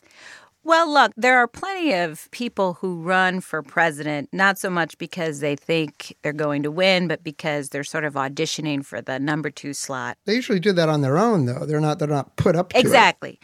Well, 0.63 0.87
look, 0.87 1.13
there 1.17 1.39
are 1.39 1.47
plenty 1.47 1.93
of 1.93 2.29
people 2.29 2.75
who 2.75 3.01
run 3.01 3.41
for 3.41 3.63
president, 3.63 4.29
not 4.31 4.59
so 4.59 4.69
much 4.69 4.99
because 4.99 5.39
they 5.39 5.55
think 5.55 6.15
they're 6.21 6.31
going 6.31 6.61
to 6.61 6.69
win, 6.69 7.07
but 7.07 7.23
because 7.23 7.69
they're 7.69 7.83
sort 7.83 8.03
of 8.03 8.13
auditioning 8.13 8.85
for 8.85 9.01
the 9.01 9.17
number 9.17 9.49
two 9.49 9.73
slot. 9.73 10.19
They 10.25 10.35
usually 10.35 10.59
do 10.59 10.73
that 10.73 10.89
on 10.89 11.01
their 11.01 11.17
own, 11.17 11.47
though. 11.47 11.65
They're 11.65 11.81
not. 11.81 11.97
They're 11.97 12.07
not 12.07 12.35
put 12.35 12.55
up 12.55 12.73
to 12.73 12.77
it. 12.77 12.81
Exactly. 12.81 13.39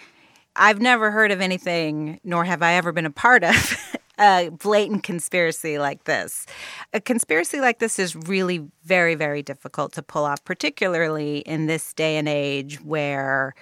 I've 0.55 0.79
never 0.79 1.09
heard 1.09 1.31
of 1.31 1.41
anything, 1.41 2.19
nor 2.23 2.45
have 2.45 2.61
I 2.61 2.73
ever 2.73 2.91
been 2.91 3.07
a 3.07 3.11
part 3.11 3.43
of 3.43 3.97
a 4.19 4.49
blatant 4.49 5.03
conspiracy 5.03 5.77
like 5.77 6.03
this. 6.05 6.45
A 6.93 7.01
conspiracy 7.01 7.59
like 7.59 7.79
this 7.79 7.99
is 7.99 8.15
really 8.15 8.67
very, 8.83 9.15
very 9.15 9.41
difficult 9.41 9.93
to 9.93 10.03
pull 10.03 10.25
off, 10.25 10.43
particularly 10.43 11.39
in 11.39 11.67
this 11.67 11.93
day 11.93 12.17
and 12.17 12.27
age 12.27 12.81
where 12.81 13.53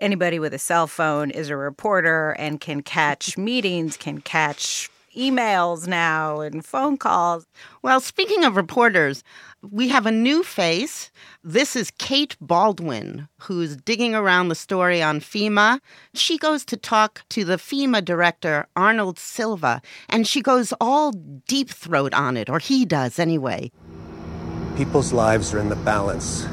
anybody 0.00 0.38
with 0.38 0.52
a 0.52 0.58
cell 0.58 0.86
phone 0.86 1.30
is 1.30 1.48
a 1.48 1.56
reporter 1.56 2.32
and 2.38 2.60
can 2.60 2.82
catch 2.82 3.38
meetings, 3.38 3.96
can 3.96 4.20
catch 4.20 4.90
emails 5.16 5.86
now 5.86 6.40
and 6.40 6.64
phone 6.64 6.96
calls. 6.96 7.46
Well, 7.82 8.00
speaking 8.00 8.44
of 8.44 8.56
reporters, 8.56 9.22
we 9.70 9.88
have 9.88 10.06
a 10.06 10.12
new 10.12 10.42
face. 10.42 11.10
This 11.44 11.76
is 11.76 11.92
Kate 11.98 12.36
Baldwin, 12.40 13.28
who's 13.38 13.76
digging 13.76 14.14
around 14.14 14.48
the 14.48 14.54
story 14.54 15.02
on 15.02 15.20
FEMA. 15.20 15.80
She 16.14 16.38
goes 16.38 16.64
to 16.66 16.76
talk 16.76 17.22
to 17.30 17.44
the 17.44 17.56
FEMA 17.56 18.04
director, 18.04 18.66
Arnold 18.74 19.18
Silva, 19.18 19.80
and 20.08 20.26
she 20.26 20.42
goes 20.42 20.72
all 20.80 21.12
deep 21.12 21.70
throat 21.70 22.14
on 22.14 22.36
it, 22.36 22.48
or 22.50 22.58
he 22.58 22.84
does 22.84 23.18
anyway. 23.18 23.70
People's 24.76 25.12
lives 25.12 25.52
are 25.54 25.60
in 25.60 25.68
the 25.68 25.76
balance, 25.76 26.44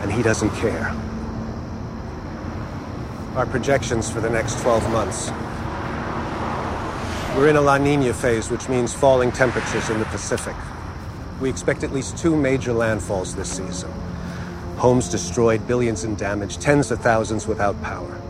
and 0.00 0.10
he 0.10 0.22
doesn't 0.22 0.50
care. 0.56 0.88
Our 3.36 3.46
projections 3.46 4.10
for 4.10 4.20
the 4.20 4.30
next 4.30 4.60
12 4.60 4.90
months. 4.90 5.30
We're 7.36 7.48
in 7.48 7.56
a 7.56 7.60
La 7.60 7.78
Nina 7.78 8.14
phase, 8.14 8.48
which 8.48 8.68
means 8.68 8.94
falling 8.94 9.32
temperatures 9.32 9.90
in 9.90 9.98
the 9.98 10.04
Pacific. 10.04 10.54
We 11.40 11.50
expect 11.50 11.82
at 11.82 11.92
least 11.92 12.16
two 12.16 12.36
major 12.36 12.70
landfalls 12.70 13.34
this 13.34 13.56
season. 13.56 13.90
Homes 14.76 15.08
destroyed, 15.08 15.66
billions 15.66 16.04
in 16.04 16.14
damage, 16.14 16.58
tens 16.58 16.92
of 16.92 17.00
thousands 17.00 17.48
without 17.48 17.80
power. 17.82 18.20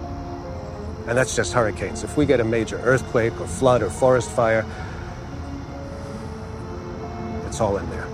And 1.06 1.18
that's 1.18 1.36
just 1.36 1.52
hurricanes. 1.52 2.02
If 2.02 2.16
we 2.16 2.24
get 2.24 2.40
a 2.40 2.44
major 2.44 2.78
earthquake 2.78 3.38
or 3.42 3.46
flood 3.46 3.82
or 3.82 3.90
forest 3.90 4.30
fire, 4.30 4.64
it's 7.46 7.60
all 7.60 7.76
in 7.76 7.90
there. 7.90 8.08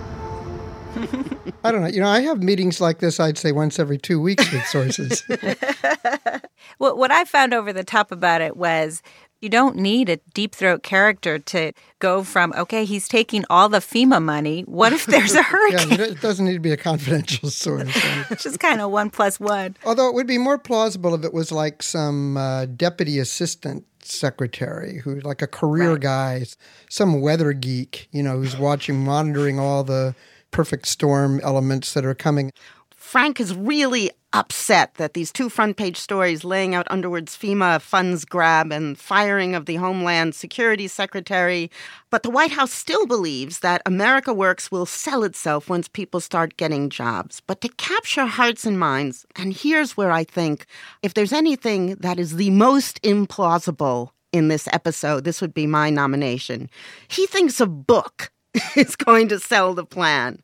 I 1.63 1.71
don't 1.71 1.83
know. 1.83 1.87
You 1.87 2.01
know, 2.01 2.09
I 2.09 2.19
have 2.19 2.43
meetings 2.43 2.81
like 2.81 2.99
this, 2.99 3.17
I'd 3.17 3.37
say 3.37 3.53
once 3.53 3.79
every 3.79 3.97
two 3.97 4.19
weeks 4.19 4.51
with 4.51 4.65
sources. 4.65 5.23
well, 6.79 6.97
what 6.97 7.11
I 7.11 7.23
found 7.23 7.53
over 7.53 7.71
the 7.71 7.85
top 7.85 8.11
about 8.11 8.41
it 8.41 8.57
was 8.57 9.01
you 9.41 9.49
don't 9.49 9.75
need 9.75 10.07
a 10.07 10.17
deep 10.33 10.53
throat 10.53 10.83
character 10.83 11.39
to 11.39 11.73
go 11.99 12.23
from, 12.23 12.53
okay, 12.55 12.85
he's 12.85 13.07
taking 13.07 13.43
all 13.49 13.67
the 13.67 13.79
FEMA 13.79 14.21
money. 14.21 14.61
What 14.61 14.93
if 14.93 15.07
there's 15.07 15.33
a 15.33 15.41
hurricane? 15.43 15.89
yeah, 15.89 16.05
it 16.05 16.21
doesn't 16.21 16.45
need 16.45 16.53
to 16.53 16.59
be 16.59 16.71
a 16.71 16.77
confidential 16.77 17.49
source. 17.51 17.91
it's 18.29 18.43
just 18.43 18.59
kind 18.59 18.79
of 18.79 18.91
one 18.91 19.09
plus 19.09 19.39
one. 19.39 19.75
Although 19.83 20.07
it 20.09 20.13
would 20.13 20.27
be 20.27 20.37
more 20.37 20.57
plausible 20.57 21.15
if 21.15 21.25
it 21.25 21.33
was 21.33 21.51
like 21.51 21.81
some 21.81 22.37
uh, 22.37 22.67
deputy 22.67 23.17
assistant 23.17 23.85
secretary 24.03 24.99
who 24.99 25.19
like 25.21 25.41
a 25.41 25.47
career 25.47 25.93
right. 25.93 26.01
guy, 26.01 26.45
some 26.89 27.21
weather 27.21 27.53
geek, 27.53 28.07
you 28.11 28.21
know, 28.21 28.37
who's 28.37 28.57
watching, 28.57 29.03
monitoring 29.03 29.59
all 29.59 29.83
the 29.83 30.15
perfect 30.51 30.87
storm 30.87 31.39
elements 31.43 31.93
that 31.93 32.05
are 32.05 32.15
coming. 32.15 32.51
Frank 32.95 33.39
is 33.39 33.55
really 33.55 34.11
upset 34.33 34.95
that 34.95 35.13
these 35.13 35.31
two 35.31 35.49
front 35.49 35.77
page 35.77 35.97
stories 35.97 36.43
laying 36.43 36.73
out 36.73 36.87
Underwood's 36.89 37.37
FEMA 37.37 37.81
funds 37.81 38.25
grab 38.25 38.71
and 38.71 38.97
firing 38.97 39.55
of 39.55 39.65
the 39.65 39.75
Homeland 39.75 40.35
Security 40.35 40.87
Secretary. 40.87 41.69
But 42.09 42.23
the 42.23 42.29
White 42.29 42.51
House 42.51 42.71
still 42.71 43.05
believes 43.05 43.59
that 43.59 43.81
America 43.85 44.33
Works 44.33 44.71
will 44.71 44.85
sell 44.85 45.23
itself 45.23 45.69
once 45.69 45.87
people 45.87 46.19
start 46.19 46.57
getting 46.57 46.89
jobs. 46.89 47.41
But 47.45 47.61
to 47.61 47.69
capture 47.69 48.25
hearts 48.25 48.65
and 48.65 48.79
minds, 48.79 49.25
and 49.35 49.53
here's 49.53 49.97
where 49.97 50.11
I 50.11 50.23
think 50.23 50.65
if 51.01 51.13
there's 51.13 51.33
anything 51.33 51.95
that 51.95 52.19
is 52.19 52.35
the 52.35 52.49
most 52.51 53.01
implausible 53.01 54.11
in 54.31 54.47
this 54.47 54.67
episode, 54.71 55.23
this 55.23 55.41
would 55.41 55.53
be 55.53 55.67
my 55.67 55.89
nomination. 55.89 56.69
He 57.07 57.27
thinks 57.27 57.59
a 57.59 57.67
book 57.67 58.31
is 58.75 58.95
going 58.95 59.27
to 59.29 59.39
sell 59.39 59.73
the 59.73 59.85
plan. 59.85 60.41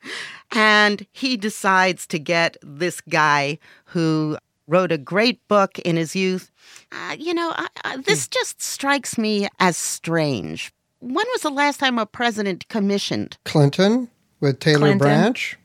And 0.52 1.06
he 1.12 1.38
decides 1.38 2.08
to 2.08 2.20
get 2.20 2.58
this 2.62 3.02
guy 3.02 3.60
who 3.86 4.38
wrote 4.68 4.92
a 4.92 4.98
great 4.98 5.46
book 5.48 5.80
in 5.80 5.96
his 5.96 6.16
youth. 6.16 6.52
Uh, 6.92 7.16
you 7.18 7.34
know, 7.34 7.54
I, 7.56 7.68
I, 7.84 7.98
this 7.98 8.26
hmm. 8.26 8.32
just 8.32 8.62
strikes 8.62 9.18
me 9.18 9.48
as 9.60 9.78
strange. 9.78 10.72
When 11.00 11.26
was 11.34 11.42
the 11.42 11.50
last 11.50 11.80
time 11.80 12.00
a 12.00 12.06
president 12.06 12.68
commissioned? 12.70 13.38
Clinton 13.46 14.10
with 14.40 14.60
Taylor 14.60 14.80
Clinton. 14.80 14.98
Branch. 14.98 15.58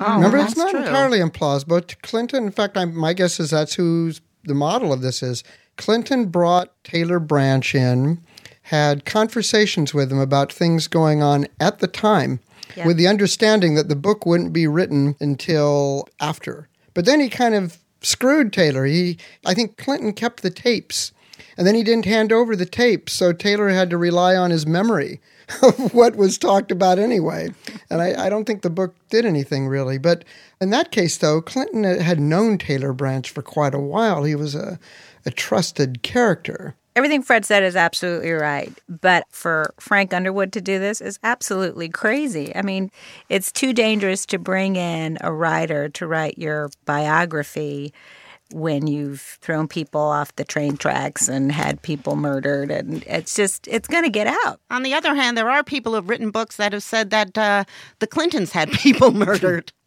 Oh, 0.00 0.14
Remember, 0.14 0.38
it's 0.38 0.56
not 0.56 0.70
true. 0.70 0.80
entirely 0.80 1.18
implausible. 1.18 2.00
Clinton, 2.02 2.44
in 2.44 2.50
fact, 2.50 2.76
I'm, 2.76 2.96
my 2.96 3.12
guess 3.12 3.38
is 3.38 3.50
that's 3.50 3.74
who 3.74 4.12
the 4.44 4.54
model 4.54 4.92
of 4.92 5.02
this 5.02 5.22
is. 5.22 5.44
Clinton 5.76 6.26
brought 6.26 6.72
Taylor 6.84 7.20
Branch 7.20 7.74
in 7.74 8.20
had 8.70 9.04
conversations 9.04 9.92
with 9.92 10.10
him 10.10 10.18
about 10.18 10.52
things 10.52 10.88
going 10.88 11.22
on 11.22 11.46
at 11.58 11.80
the 11.80 11.88
time 11.88 12.40
yep. 12.76 12.86
with 12.86 12.96
the 12.96 13.08
understanding 13.08 13.74
that 13.74 13.88
the 13.88 13.96
book 13.96 14.24
wouldn't 14.24 14.52
be 14.52 14.66
written 14.66 15.16
until 15.20 16.08
after. 16.20 16.68
But 16.94 17.04
then 17.04 17.20
he 17.20 17.28
kind 17.28 17.54
of 17.54 17.78
screwed 18.00 18.52
Taylor. 18.52 18.84
He 18.84 19.18
I 19.44 19.54
think 19.54 19.76
Clinton 19.76 20.12
kept 20.12 20.42
the 20.42 20.50
tapes 20.50 21.12
and 21.56 21.66
then 21.66 21.74
he 21.74 21.82
didn't 21.82 22.06
hand 22.06 22.32
over 22.32 22.56
the 22.56 22.66
tapes, 22.66 23.12
so 23.12 23.32
Taylor 23.32 23.68
had 23.68 23.90
to 23.90 23.98
rely 23.98 24.34
on 24.34 24.50
his 24.50 24.66
memory 24.66 25.20
of 25.62 25.92
what 25.92 26.16
was 26.16 26.38
talked 26.38 26.70
about 26.70 26.98
anyway. 26.98 27.50
And 27.90 28.00
I, 28.00 28.26
I, 28.26 28.28
don't 28.30 28.44
think 28.46 28.62
the 28.62 28.70
book 28.70 28.94
did 29.10 29.26
anything 29.26 29.66
really. 29.66 29.98
But 29.98 30.24
in 30.60 30.70
that 30.70 30.90
case, 30.90 31.18
though, 31.18 31.42
Clinton 31.42 31.84
had 31.84 32.20
known 32.20 32.56
Taylor 32.56 32.92
Branch 32.92 33.28
for 33.28 33.42
quite 33.42 33.74
a 33.74 33.80
while. 33.80 34.24
He 34.24 34.34
was 34.34 34.54
a, 34.54 34.78
a 35.26 35.30
trusted 35.30 36.02
character. 36.02 36.76
Everything 36.96 37.22
Fred 37.22 37.44
said 37.44 37.62
is 37.62 37.76
absolutely 37.76 38.32
right. 38.32 38.72
But 38.88 39.24
for 39.30 39.74
Frank 39.78 40.12
Underwood 40.12 40.52
to 40.54 40.60
do 40.60 40.78
this 40.78 41.00
is 41.00 41.18
absolutely 41.22 41.88
crazy. 41.88 42.54
I 42.54 42.62
mean, 42.62 42.90
it's 43.28 43.52
too 43.52 43.72
dangerous 43.72 44.26
to 44.26 44.38
bring 44.38 44.76
in 44.76 45.16
a 45.20 45.32
writer 45.32 45.88
to 45.90 46.06
write 46.06 46.36
your 46.38 46.70
biography 46.84 47.92
when 48.52 48.86
you've 48.86 49.38
thrown 49.40 49.68
people 49.68 50.00
off 50.00 50.34
the 50.36 50.44
train 50.44 50.76
tracks 50.76 51.28
and 51.28 51.52
had 51.52 51.80
people 51.82 52.16
murdered 52.16 52.70
and 52.70 53.04
it's 53.06 53.34
just 53.34 53.68
it's 53.68 53.88
going 53.88 54.04
to 54.04 54.10
get 54.10 54.26
out. 54.26 54.60
On 54.70 54.82
the 54.82 54.94
other 54.94 55.14
hand 55.14 55.36
there 55.36 55.50
are 55.50 55.62
people 55.62 55.94
who've 55.94 56.08
written 56.08 56.30
books 56.30 56.56
that 56.56 56.72
have 56.72 56.82
said 56.82 57.10
that 57.10 57.36
uh, 57.38 57.64
the 58.00 58.06
clintons 58.06 58.52
had 58.52 58.70
people 58.72 59.12
murdered. 59.12 59.72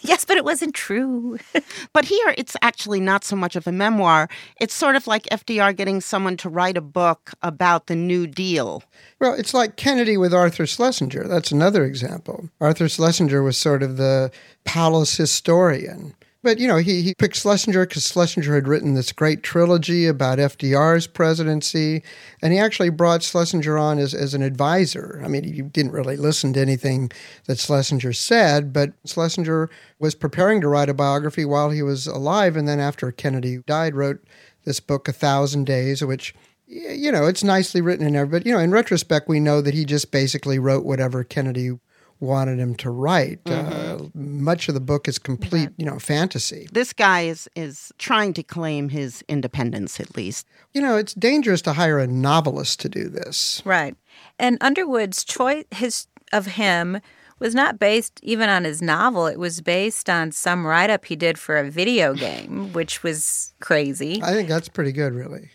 Yes 0.00 0.24
but 0.24 0.38
it 0.38 0.44
wasn't 0.44 0.74
true. 0.74 1.38
But 1.92 2.06
here 2.06 2.34
it's 2.38 2.56
actually 2.62 2.98
not 3.00 3.24
so 3.24 3.36
much 3.36 3.56
of 3.56 3.66
a 3.66 3.72
memoir. 3.72 4.28
It's 4.58 4.72
sort 4.72 4.96
of 4.96 5.06
like 5.06 5.24
fdr 5.24 5.76
getting 5.76 6.00
someone 6.00 6.38
to 6.38 6.48
write 6.48 6.78
a 6.78 6.80
book 6.80 7.32
about 7.42 7.86
the 7.86 7.94
new 7.94 8.26
deal. 8.26 8.82
Well 9.20 9.34
it's 9.34 9.52
like 9.52 9.76
kennedy 9.76 10.16
with 10.16 10.32
arthur 10.32 10.66
schlesinger. 10.66 11.28
That's 11.28 11.52
another 11.52 11.84
example. 11.84 12.48
Arthur 12.58 12.88
schlesinger 12.88 13.42
was 13.42 13.58
sort 13.58 13.82
of 13.82 13.98
the 13.98 14.30
palace 14.64 15.16
historian 15.18 16.14
but, 16.44 16.58
you 16.58 16.68
know, 16.68 16.76
he, 16.76 17.02
he 17.02 17.14
picked 17.14 17.36
Schlesinger 17.36 17.86
because 17.86 18.06
Schlesinger 18.06 18.54
had 18.54 18.68
written 18.68 18.94
this 18.94 19.10
great 19.10 19.42
trilogy 19.42 20.06
about 20.06 20.38
FDR's 20.38 21.06
presidency. 21.06 22.02
And 22.42 22.52
he 22.52 22.58
actually 22.58 22.90
brought 22.90 23.22
Schlesinger 23.22 23.76
on 23.76 23.98
as, 23.98 24.14
as 24.14 24.34
an 24.34 24.42
advisor. 24.42 25.20
I 25.24 25.28
mean, 25.28 25.42
he 25.42 25.62
didn't 25.62 25.92
really 25.92 26.16
listen 26.16 26.52
to 26.52 26.60
anything 26.60 27.10
that 27.46 27.58
Schlesinger 27.58 28.12
said, 28.12 28.72
but 28.72 28.92
Schlesinger 29.06 29.70
was 29.98 30.14
preparing 30.14 30.60
to 30.60 30.68
write 30.68 30.90
a 30.90 30.94
biography 30.94 31.44
while 31.44 31.70
he 31.70 31.82
was 31.82 32.06
alive. 32.06 32.56
And 32.56 32.68
then 32.68 32.78
after 32.78 33.10
Kennedy 33.10 33.58
died, 33.66 33.94
wrote 33.94 34.22
this 34.64 34.80
book, 34.80 35.08
A 35.08 35.12
Thousand 35.12 35.64
Days, 35.64 36.04
which 36.04 36.34
you 36.66 37.12
know, 37.12 37.26
it's 37.26 37.44
nicely 37.44 37.80
written 37.80 38.06
and 38.06 38.16
everything. 38.16 38.40
But, 38.40 38.46
you 38.46 38.52
know, 38.52 38.58
in 38.58 38.70
retrospect, 38.70 39.28
we 39.28 39.40
know 39.40 39.60
that 39.60 39.74
he 39.74 39.84
just 39.84 40.10
basically 40.10 40.58
wrote 40.58 40.84
whatever 40.84 41.22
Kennedy 41.22 41.78
wanted 42.20 42.58
him 42.58 42.74
to 42.76 42.90
write. 42.90 43.40
Uh, 43.46 43.50
mm-hmm. 43.50 44.04
Uh, 44.04 44.08
much 44.14 44.68
of 44.68 44.74
the 44.74 44.80
book 44.80 45.08
is 45.08 45.18
complete, 45.18 45.70
you 45.76 45.84
know, 45.84 45.98
fantasy. 45.98 46.68
This 46.72 46.92
guy 46.92 47.22
is 47.22 47.48
is 47.54 47.92
trying 47.98 48.32
to 48.34 48.42
claim 48.42 48.88
his 48.88 49.22
independence, 49.28 50.00
at 50.00 50.16
least. 50.16 50.46
You 50.72 50.80
know, 50.80 50.96
it's 50.96 51.14
dangerous 51.14 51.62
to 51.62 51.72
hire 51.72 51.98
a 51.98 52.06
novelist 52.06 52.80
to 52.80 52.88
do 52.88 53.08
this. 53.08 53.62
Right, 53.64 53.96
and 54.38 54.58
Underwood's 54.60 55.24
choice 55.24 55.64
his 55.70 56.06
of 56.32 56.46
him 56.46 57.00
was 57.38 57.54
not 57.54 57.78
based 57.78 58.20
even 58.22 58.48
on 58.48 58.64
his 58.64 58.80
novel. 58.80 59.26
It 59.26 59.38
was 59.38 59.60
based 59.60 60.08
on 60.08 60.32
some 60.32 60.66
write 60.66 60.90
up 60.90 61.04
he 61.04 61.16
did 61.16 61.38
for 61.38 61.56
a 61.56 61.70
video 61.70 62.14
game, 62.28 62.72
which 62.72 63.02
was 63.02 63.54
crazy. 63.60 64.22
I 64.22 64.32
think 64.32 64.48
that's 64.48 64.68
pretty 64.68 64.92
good, 64.92 65.12
really. 65.14 65.50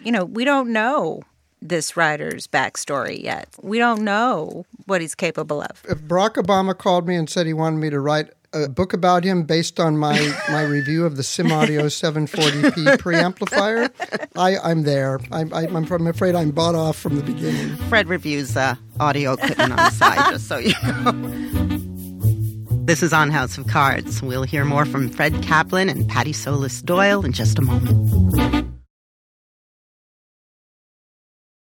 you 0.00 0.12
know, 0.12 0.24
we 0.24 0.44
don't 0.44 0.72
know 0.72 1.22
this 1.62 1.96
writer's 1.96 2.46
backstory 2.46 3.22
yet. 3.22 3.48
We 3.62 3.78
don't 3.78 4.02
know 4.02 4.66
what 4.86 5.00
he's 5.00 5.14
capable 5.14 5.62
of. 5.62 5.82
If 5.88 5.98
Barack 6.00 6.34
Obama 6.34 6.76
called 6.76 7.06
me 7.06 7.16
and 7.16 7.30
said 7.30 7.46
he 7.46 7.52
wanted 7.52 7.78
me 7.78 7.90
to 7.90 8.00
write 8.00 8.30
a 8.52 8.68
book 8.68 8.92
about 8.92 9.24
him 9.24 9.44
based 9.44 9.80
on 9.80 9.96
my, 9.96 10.18
my 10.50 10.62
review 10.62 11.06
of 11.06 11.16
the 11.16 11.22
SimAudio 11.22 11.84
740p 11.84 12.96
preamplifier, 12.98 13.90
I, 14.36 14.58
I'm 14.58 14.82
there. 14.82 15.20
I, 15.30 15.44
I, 15.52 15.66
I'm, 15.66 15.76
I'm 15.90 16.06
afraid 16.06 16.34
I'm 16.34 16.50
bought 16.50 16.74
off 16.74 16.98
from 16.98 17.16
the 17.16 17.22
beginning. 17.22 17.76
Fred 17.88 18.08
reviews 18.08 18.56
uh, 18.56 18.74
audio 19.00 19.34
equipment 19.34 19.72
on 19.72 19.76
the 19.76 19.90
side, 19.90 20.18
just 20.32 20.48
so 20.48 20.58
you 20.58 20.74
know. 20.82 21.78
This 22.84 23.02
is 23.02 23.12
on 23.12 23.30
House 23.30 23.58
of 23.58 23.68
Cards. 23.68 24.22
We'll 24.22 24.42
hear 24.42 24.64
more 24.64 24.84
from 24.84 25.08
Fred 25.08 25.40
Kaplan 25.42 25.88
and 25.88 26.08
Patti 26.08 26.32
Solis 26.32 26.82
Doyle 26.82 27.24
in 27.24 27.32
just 27.32 27.58
a 27.58 27.62
moment. 27.62 28.41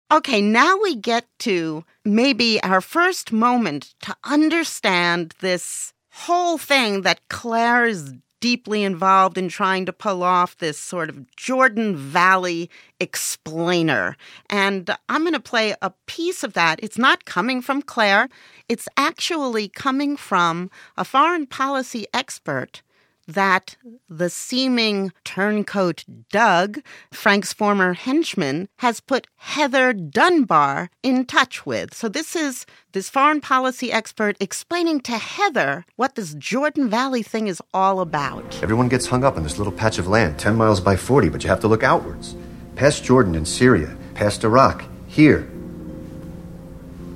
Okay, 0.09 0.41
now 0.41 0.77
we 0.81 0.95
get 0.95 1.25
to 1.39 1.83
maybe 2.05 2.63
our 2.63 2.79
first 2.79 3.33
moment 3.33 3.93
to 4.03 4.15
understand 4.23 5.33
this 5.41 5.91
whole 6.11 6.57
thing 6.57 7.01
that 7.01 7.19
Claire 7.27 7.85
is 7.85 8.13
deeply 8.39 8.85
involved 8.85 9.37
in 9.37 9.49
trying 9.49 9.85
to 9.85 9.91
pull 9.91 10.23
off 10.23 10.57
this 10.59 10.79
sort 10.79 11.09
of 11.09 11.35
Jordan 11.35 11.97
Valley 11.97 12.69
explainer. 13.01 14.15
And 14.49 14.89
I'm 15.09 15.23
going 15.23 15.33
to 15.33 15.41
play 15.41 15.75
a 15.81 15.91
piece 16.05 16.41
of 16.41 16.53
that. 16.53 16.79
It's 16.81 16.97
not 16.97 17.25
coming 17.25 17.61
from 17.61 17.81
Claire, 17.81 18.29
it's 18.69 18.87
actually 18.95 19.67
coming 19.67 20.15
from 20.15 20.71
a 20.95 21.03
foreign 21.03 21.47
policy 21.47 22.05
expert 22.13 22.81
that 23.27 23.75
the 24.09 24.29
seeming 24.29 25.11
turncoat 25.23 26.05
Doug, 26.31 26.81
Frank's 27.11 27.53
former 27.53 27.93
henchman, 27.93 28.69
has 28.77 28.99
put 28.99 29.27
Heather 29.35 29.93
Dunbar 29.93 30.89
in 31.03 31.25
touch 31.25 31.65
with. 31.65 31.93
So 31.93 32.07
this 32.07 32.35
is 32.35 32.65
this 32.93 33.09
foreign 33.09 33.41
policy 33.41 33.91
expert 33.91 34.37
explaining 34.39 35.01
to 35.01 35.17
Heather 35.17 35.85
what 35.97 36.15
this 36.15 36.33
Jordan 36.33 36.89
Valley 36.89 37.23
thing 37.23 37.47
is 37.47 37.61
all 37.73 37.99
about. 37.99 38.63
Everyone 38.63 38.87
gets 38.87 39.07
hung 39.07 39.23
up 39.23 39.37
on 39.37 39.43
this 39.43 39.57
little 39.57 39.73
patch 39.73 39.99
of 39.99 40.07
land, 40.07 40.39
10 40.39 40.55
miles 40.55 40.79
by 40.79 40.95
40, 40.95 41.29
but 41.29 41.43
you 41.43 41.49
have 41.49 41.59
to 41.59 41.67
look 41.67 41.83
outwards. 41.83 42.35
Past 42.75 43.03
Jordan 43.03 43.35
and 43.35 43.47
Syria, 43.47 43.95
past 44.13 44.43
Iraq, 44.43 44.85
here, 45.07 45.49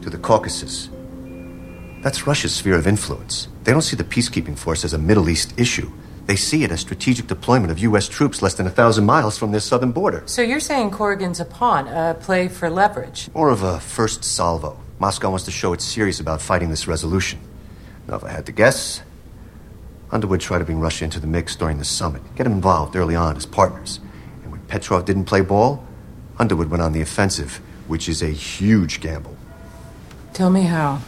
to 0.01 0.10
the 0.10 0.18
Caucasus. 0.18 0.89
That's 2.01 2.25
Russia's 2.25 2.56
sphere 2.56 2.75
of 2.75 2.88
influence. 2.88 3.48
They 3.63 3.72
don't 3.72 3.84
see 3.84 3.96
the 3.96 4.03
peacekeeping 4.03 4.58
force 4.58 4.84
as 4.84 4.94
a 4.94 4.98
Middle 4.98 5.30
East 5.30 5.60
issue. 5.60 5.91
They 6.31 6.38
see 6.38 6.63
it 6.63 6.71
as 6.71 6.79
strategic 6.79 7.27
deployment 7.27 7.71
of 7.73 7.79
U.S. 7.79 8.07
troops 8.07 8.41
less 8.41 8.53
than 8.53 8.65
a 8.65 8.69
thousand 8.69 9.05
miles 9.05 9.38
from 9.38 9.51
their 9.51 9.59
southern 9.59 9.91
border. 9.91 10.23
So 10.27 10.41
you're 10.41 10.61
saying 10.61 10.91
Corrigan's 10.91 11.41
a 11.41 11.43
pawn, 11.43 11.89
a 11.89 12.13
play 12.13 12.47
for 12.47 12.69
leverage? 12.69 13.29
More 13.33 13.50
of 13.50 13.63
a 13.63 13.81
first 13.81 14.23
salvo. 14.23 14.79
Moscow 14.97 15.29
wants 15.29 15.43
to 15.43 15.51
show 15.51 15.73
it's 15.73 15.83
serious 15.83 16.21
about 16.21 16.41
fighting 16.41 16.69
this 16.69 16.88
resolution. 16.88 17.41
Now, 18.07 18.15
if 18.15 18.23
I 18.23 18.29
had 18.29 18.45
to 18.45 18.53
guess, 18.53 19.01
Underwood 20.09 20.39
tried 20.39 20.59
to 20.59 20.63
bring 20.63 20.79
Russia 20.79 21.03
into 21.03 21.19
the 21.19 21.27
mix 21.27 21.53
during 21.57 21.79
the 21.79 21.83
summit, 21.83 22.21
get 22.38 22.45
him 22.45 22.53
involved 22.53 22.95
early 22.95 23.17
on 23.17 23.35
as 23.35 23.45
partners. 23.45 24.00
And 24.43 24.53
when 24.53 24.61
Petrov 24.69 25.03
didn't 25.03 25.25
play 25.25 25.41
ball, 25.41 25.85
Underwood 26.39 26.69
went 26.69 26.81
on 26.81 26.93
the 26.93 27.01
offensive, 27.01 27.59
which 27.89 28.07
is 28.07 28.21
a 28.21 28.29
huge 28.29 29.01
gamble. 29.01 29.35
Tell 30.31 30.50
me 30.50 30.61
how. 30.61 31.01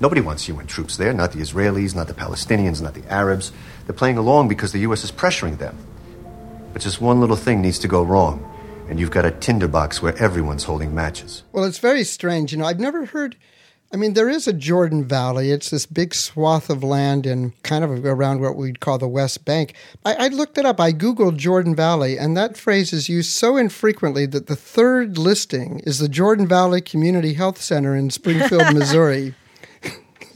Nobody 0.00 0.20
wants 0.20 0.46
UN 0.48 0.66
troops 0.66 0.96
there, 0.96 1.12
not 1.12 1.32
the 1.32 1.40
Israelis, 1.40 1.94
not 1.94 2.06
the 2.06 2.14
Palestinians, 2.14 2.80
not 2.80 2.94
the 2.94 3.04
Arabs. 3.12 3.50
They're 3.86 3.94
playing 3.94 4.18
along 4.18 4.48
because 4.48 4.72
the 4.72 4.80
U.S. 4.80 5.02
is 5.02 5.10
pressuring 5.10 5.58
them. 5.58 5.76
But 6.72 6.82
just 6.82 7.00
one 7.00 7.20
little 7.20 7.36
thing 7.36 7.60
needs 7.60 7.78
to 7.80 7.88
go 7.88 8.02
wrong, 8.02 8.48
and 8.88 9.00
you've 9.00 9.10
got 9.10 9.24
a 9.24 9.32
tinderbox 9.32 10.00
where 10.00 10.16
everyone's 10.16 10.64
holding 10.64 10.94
matches. 10.94 11.42
Well, 11.52 11.64
it's 11.64 11.78
very 11.78 12.04
strange. 12.04 12.52
You 12.52 12.58
know, 12.58 12.66
I've 12.66 12.78
never 12.78 13.06
heard. 13.06 13.36
I 13.92 13.96
mean, 13.96 14.12
there 14.12 14.28
is 14.28 14.46
a 14.46 14.52
Jordan 14.52 15.02
Valley. 15.02 15.50
It's 15.50 15.70
this 15.70 15.86
big 15.86 16.14
swath 16.14 16.68
of 16.68 16.84
land 16.84 17.26
in 17.26 17.54
kind 17.62 17.82
of 17.82 18.04
around 18.04 18.40
what 18.40 18.54
we'd 18.54 18.80
call 18.80 18.98
the 18.98 19.08
West 19.08 19.46
Bank. 19.46 19.74
I, 20.04 20.26
I, 20.26 20.28
looked 20.28 20.58
it 20.58 20.66
up. 20.66 20.78
I 20.78 20.92
Googled 20.92 21.38
Jordan 21.38 21.74
Valley, 21.74 22.18
and 22.18 22.36
that 22.36 22.58
phrase 22.58 22.92
is 22.92 23.08
used 23.08 23.30
so 23.30 23.56
infrequently 23.56 24.26
that 24.26 24.46
the 24.46 24.56
third 24.56 25.16
listing 25.16 25.80
is 25.80 25.98
the 25.98 26.08
Jordan 26.08 26.46
Valley 26.46 26.82
Community 26.82 27.32
Health 27.32 27.60
Center 27.62 27.96
in 27.96 28.10
Springfield, 28.10 28.72
Missouri. 28.74 29.34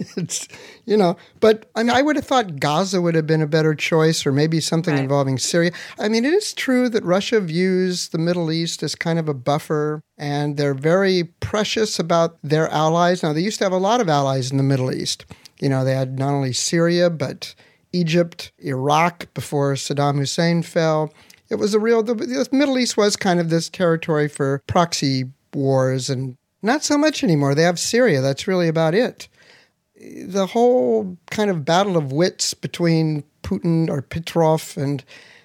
it's 0.17 0.49
you 0.85 0.97
know 0.97 1.17
but 1.41 1.71
i 1.75 1.83
mean 1.83 1.95
i 1.95 2.03
would 2.03 2.17
have 2.17 2.25
thought 2.25 2.59
gaza 2.59 3.01
would 3.01 3.15
have 3.15 3.27
been 3.27 3.43
a 3.43 3.47
better 3.47 3.75
choice 3.75 4.27
or 4.27 4.33
maybe 4.33 4.61
something 4.61 4.95
right. 4.95 5.03
involving 5.03 5.39
syria 5.39 5.71
i 5.99 6.09
mean 6.09 6.25
it 6.25 6.33
is 6.33 6.53
true 6.53 6.89
that 6.89 7.05
russia 7.05 7.41
views 7.41 8.09
the 8.09 8.19
middle 8.19 8.51
east 8.51 8.83
as 8.83 8.95
kind 8.95 9.19
of 9.19 9.29
a 9.29 9.35
buffer 9.35 10.03
and 10.19 10.57
they're 10.57 10.75
very 10.75 11.25
precious 11.41 11.99
about 11.99 12.39
their 12.43 12.69
allies 12.69 13.23
now 13.23 13.33
they 13.33 13.41
used 13.41 13.59
to 13.59 13.65
have 13.65 13.73
a 13.73 13.77
lot 13.77 14.01
of 14.01 14.09
allies 14.09 14.51
in 14.51 14.57
the 14.57 14.63
middle 14.63 14.93
east 14.93 15.25
you 15.61 15.69
know 15.69 15.85
they 15.85 15.95
had 15.95 16.19
not 16.19 16.33
only 16.33 16.53
syria 16.53 17.09
but 17.09 17.55
egypt 17.93 18.53
iraq 18.59 19.33
before 19.35 19.75
saddam 19.75 20.19
hussein 20.19 20.63
fell 20.63 21.13
it 21.51 21.57
was 21.57 21.75
a 21.75 21.81
real 21.81 22.03
the, 22.03 22.15
the 22.15 22.49
middle 22.51 22.79
east 22.79 22.97
was 22.97 23.17
kind 23.17 23.39
of 23.39 23.51
this 23.51 23.69
territory 23.69 24.29
for 24.29 24.63
proxy 24.67 25.25
wars 25.55 26.09
and 26.09 26.37
not 26.63 26.85
so 26.85 26.97
much 26.97 27.25
anymore. 27.25 27.55
They 27.55 27.65
have 27.65 27.79
Syria. 27.79 28.21
That's 28.21 28.47
really 28.47 28.69
about 28.69 28.95
it 28.95 29.29
the 30.25 30.47
whole 30.47 31.17
kind 31.31 31.51
of 31.51 31.65
battle 31.65 31.97
of 31.97 32.13
wits 32.13 32.55
between 32.55 33.25
Putin 33.43 33.89
or 33.89 34.03
Petrov 34.03 34.77
and 34.77 35.05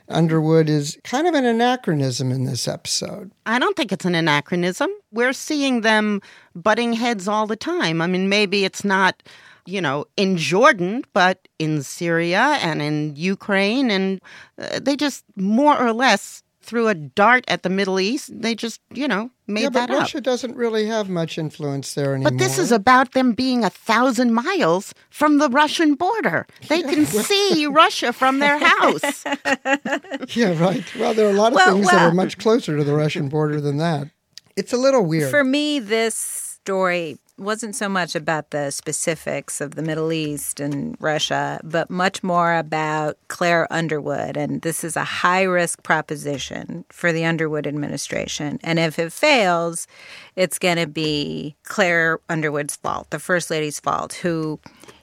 Underwood 0.09 0.69
is 0.69 0.97
kind 1.03 1.27
of 1.27 1.33
an 1.33 1.45
anachronism 1.45 2.31
in 2.31 2.45
this 2.45 2.67
episode. 2.67 3.31
I 3.45 3.59
don't 3.59 3.75
think 3.75 3.91
it's 3.91 4.05
an 4.05 4.15
anachronism. 4.15 4.89
We're 5.11 5.33
seeing 5.33 5.81
them 5.81 6.21
butting 6.55 6.93
heads 6.93 7.27
all 7.27 7.45
the 7.45 7.57
time. 7.57 8.01
I 8.01 8.07
mean, 8.07 8.29
maybe 8.29 8.63
it's 8.63 8.85
not, 8.85 9.21
you 9.65 9.81
know, 9.81 10.05
in 10.15 10.37
Jordan, 10.37 11.03
but 11.13 11.47
in 11.59 11.83
Syria 11.83 12.57
and 12.61 12.81
in 12.81 13.17
Ukraine. 13.17 13.91
And 13.91 14.21
uh, 14.57 14.79
they 14.81 14.95
just 14.95 15.25
more 15.35 15.77
or 15.77 15.91
less 15.91 16.41
threw 16.67 16.89
a 16.89 16.93
dart 16.93 17.45
at 17.47 17.63
the 17.63 17.69
Middle 17.69 17.99
East. 17.99 18.29
They 18.41 18.53
just, 18.53 18.81
you 18.93 19.07
know, 19.07 19.31
made 19.47 19.63
yeah, 19.63 19.69
that 19.69 19.89
but 19.89 19.99
Russia 19.99 20.19
doesn't 20.19 20.55
really 20.55 20.85
have 20.85 21.09
much 21.09 21.37
influence 21.37 21.93
there 21.93 22.13
anymore. 22.13 22.31
But 22.31 22.37
this 22.39 22.59
is 22.59 22.71
about 22.71 23.13
them 23.13 23.31
being 23.31 23.63
a 23.63 23.69
thousand 23.69 24.33
miles 24.33 24.93
from 25.09 25.37
the 25.37 25.49
Russian 25.49 25.95
border. 25.95 26.45
They 26.67 26.81
yeah, 26.81 26.89
can 26.89 27.03
well, 27.05 27.23
see 27.23 27.65
Russia 27.67 28.11
from 28.11 28.39
their 28.39 28.59
house. 28.59 29.23
yeah, 30.35 30.59
right. 30.59 30.83
Well, 30.95 31.13
there 31.13 31.27
are 31.27 31.31
a 31.31 31.33
lot 31.33 31.53
of 31.53 31.55
well, 31.55 31.73
things 31.73 31.85
well, 31.85 31.95
that 31.95 32.11
are 32.11 32.13
much 32.13 32.37
closer 32.37 32.77
to 32.77 32.83
the 32.83 32.93
Russian 32.93 33.29
border 33.29 33.61
than 33.61 33.77
that. 33.77 34.09
It's 34.57 34.73
a 34.73 34.77
little 34.77 35.05
weird. 35.05 35.31
For 35.31 35.43
me, 35.43 35.79
this 35.79 36.15
story 36.15 37.17
wasn't 37.37 37.75
so 37.75 37.87
much 37.87 38.15
about 38.15 38.51
the 38.51 38.71
specifics 38.71 39.61
of 39.61 39.75
the 39.75 39.83
Middle 39.83 40.11
East 40.11 40.59
and 40.59 40.97
Russia, 40.99 41.59
but 41.63 41.89
much 41.89 42.23
more 42.23 42.55
about 42.55 43.17
Claire 43.27 43.71
Underwood. 43.71 44.37
And 44.37 44.61
this 44.61 44.83
is 44.83 44.95
a 44.95 45.03
high 45.03 45.43
risk 45.43 45.83
proposition 45.83 46.85
for 46.89 47.11
the 47.11 47.25
Underwood 47.25 47.67
administration. 47.67 48.59
And 48.63 48.79
if 48.79 48.97
it 48.97 49.13
fails, 49.13 49.87
it's 50.35 50.59
going 50.59 50.77
to 50.77 50.87
be 50.87 51.55
Claire 51.63 52.19
Underwood's 52.29 52.75
fault, 52.75 53.09
the 53.11 53.19
First 53.19 53.49
Lady's 53.49 53.79
fault, 53.79 54.13
who 54.13 54.59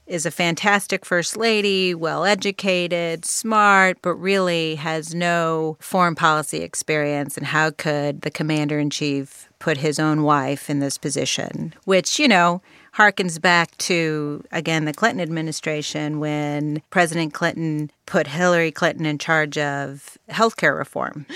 is 0.07 0.27
a 0.27 0.31
fantastic 0.31 1.05
first 1.05 1.37
lady, 1.37 1.95
well 1.95 2.25
educated, 2.25 3.25
smart, 3.25 3.99
but 4.03 4.15
really 4.15 4.75
has 4.75 5.15
no 5.15 5.77
foreign 5.81 6.15
policy 6.15 6.59
experience. 6.59 7.37
And 7.37 7.47
how 7.47 7.71
could 7.71 8.23
the 8.23 8.31
commander 8.31 8.79
in 8.79 8.91
chief 8.91 9.49
put 9.59 9.79
his 9.79 9.99
own 9.99 10.23
wife 10.23 10.69
in 10.69 10.81
this 10.81 10.99
position? 10.99 11.75
Which, 11.85 12.19
you 12.19 12.29
know, 12.29 12.61
harkens 12.95 13.41
back 13.41 13.77
to, 13.79 14.45
again, 14.53 14.85
the 14.85 14.93
Clinton 14.93 15.21
administration 15.21 16.21
when 16.21 16.83
President 16.91 17.33
Clinton 17.33 17.91
put 18.07 18.27
Hillary 18.27 18.71
Clinton 18.71 19.07
in 19.07 19.19
charge 19.19 19.59
of 19.59 20.19
healthcare 20.29 20.77
reform. 20.77 21.27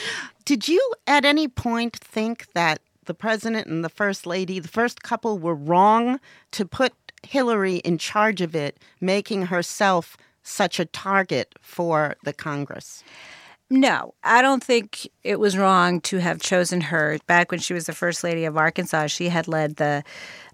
Did 0.44 0.68
you 0.68 0.80
at 1.06 1.24
any 1.24 1.48
point 1.48 1.96
think 1.96 2.52
that 2.52 2.80
the 3.06 3.14
president 3.14 3.66
and 3.66 3.84
the 3.84 3.88
first 3.88 4.26
lady, 4.26 4.58
the 4.58 4.68
first 4.68 5.02
couple, 5.02 5.38
were 5.38 5.54
wrong 5.54 6.20
to 6.52 6.66
put 6.66 6.92
Hillary 7.26 7.76
in 7.76 7.98
charge 7.98 8.40
of 8.40 8.54
it, 8.54 8.78
making 9.00 9.46
herself 9.46 10.16
such 10.42 10.80
a 10.80 10.84
target 10.84 11.54
for 11.60 12.16
the 12.24 12.32
Congress? 12.32 13.02
No, 13.70 14.14
I 14.24 14.40
don't 14.40 14.64
think 14.64 15.06
it 15.22 15.38
was 15.38 15.58
wrong 15.58 16.00
to 16.02 16.18
have 16.18 16.40
chosen 16.40 16.80
her. 16.80 17.18
Back 17.26 17.50
when 17.50 17.60
she 17.60 17.74
was 17.74 17.84
the 17.84 17.92
First 17.92 18.24
Lady 18.24 18.46
of 18.46 18.56
Arkansas, 18.56 19.08
she 19.08 19.28
had 19.28 19.46
led 19.46 19.76
the 19.76 20.04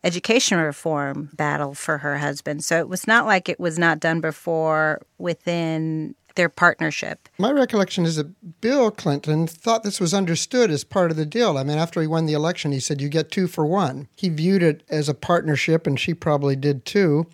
education 0.03 0.59
reform 0.59 1.31
battle 1.35 1.75
for 1.75 1.99
her 1.99 2.19
husband. 2.19 2.65
So 2.65 2.79
it 2.81 2.89
was 2.89 3.07
not 3.07 3.25
like 3.25 3.49
it 3.49 3.61
was 3.61 3.79
not 3.79 4.01
done 4.01 4.21
before 4.21 5.01
within 5.19 6.17
their 6.35 6.49
partnership. 6.49 7.29
My 7.39 7.51
recollection 7.51 8.05
is 8.05 8.17
that 8.17 8.61
Bill 8.61 8.91
Clinton 8.91 9.47
thought 9.47 9.83
this 9.83 10.01
was 10.01 10.15
understood 10.15 10.71
as 10.71 10.85
part 10.85 11.11
of 11.11 11.17
the 11.17 11.27
deal. 11.27 11.57
I 11.57 11.65
mean, 11.65 11.79
after 11.79 12.01
he 12.01 12.07
won 12.07 12.27
the 12.27 12.33
election, 12.33 12.73
he 12.73 12.81
said, 12.81 13.01
You 13.01 13.09
get 13.09 13.31
two 13.31 13.47
for 13.47 13.65
one. 13.65 14.09
He 14.17 14.29
viewed 14.29 14.63
it 14.63 14.83
as 14.89 15.09
a 15.09 15.15
partnership, 15.15 15.87
and 15.87 15.99
she 15.99 16.15
probably 16.15 16.57
did 16.57 16.85
too. 16.85 17.27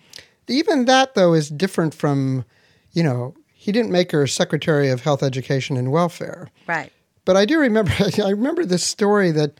Even 0.47 0.85
that, 0.85 1.15
though, 1.15 1.33
is 1.33 1.49
different 1.49 1.93
from, 1.93 2.45
you 2.91 3.03
know, 3.03 3.33
he 3.53 3.71
didn't 3.71 3.91
make 3.91 4.11
her 4.11 4.25
Secretary 4.27 4.89
of 4.89 5.01
Health, 5.01 5.23
Education, 5.23 5.77
and 5.77 5.91
Welfare. 5.91 6.49
Right. 6.67 6.91
But 7.25 7.37
I 7.37 7.45
do 7.45 7.59
remember, 7.59 7.91
I 8.23 8.29
remember 8.29 8.65
this 8.65 8.83
story 8.83 9.31
that 9.31 9.59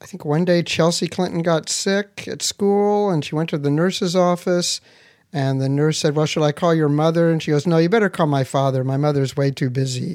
I 0.00 0.06
think 0.06 0.24
one 0.24 0.44
day 0.44 0.62
Chelsea 0.62 1.08
Clinton 1.08 1.42
got 1.42 1.68
sick 1.68 2.26
at 2.26 2.42
school 2.42 3.10
and 3.10 3.24
she 3.24 3.34
went 3.34 3.50
to 3.50 3.58
the 3.58 3.70
nurse's 3.70 4.16
office 4.16 4.80
and 5.34 5.60
the 5.60 5.68
nurse 5.68 5.98
said, 5.98 6.14
Well, 6.14 6.26
should 6.26 6.44
I 6.44 6.52
call 6.52 6.72
your 6.72 6.88
mother? 6.88 7.28
And 7.30 7.42
she 7.42 7.50
goes, 7.50 7.66
No, 7.66 7.76
you 7.76 7.88
better 7.88 8.08
call 8.08 8.28
my 8.28 8.44
father. 8.44 8.84
My 8.84 8.96
mother's 8.96 9.36
way 9.36 9.50
too 9.50 9.68
busy. 9.68 10.14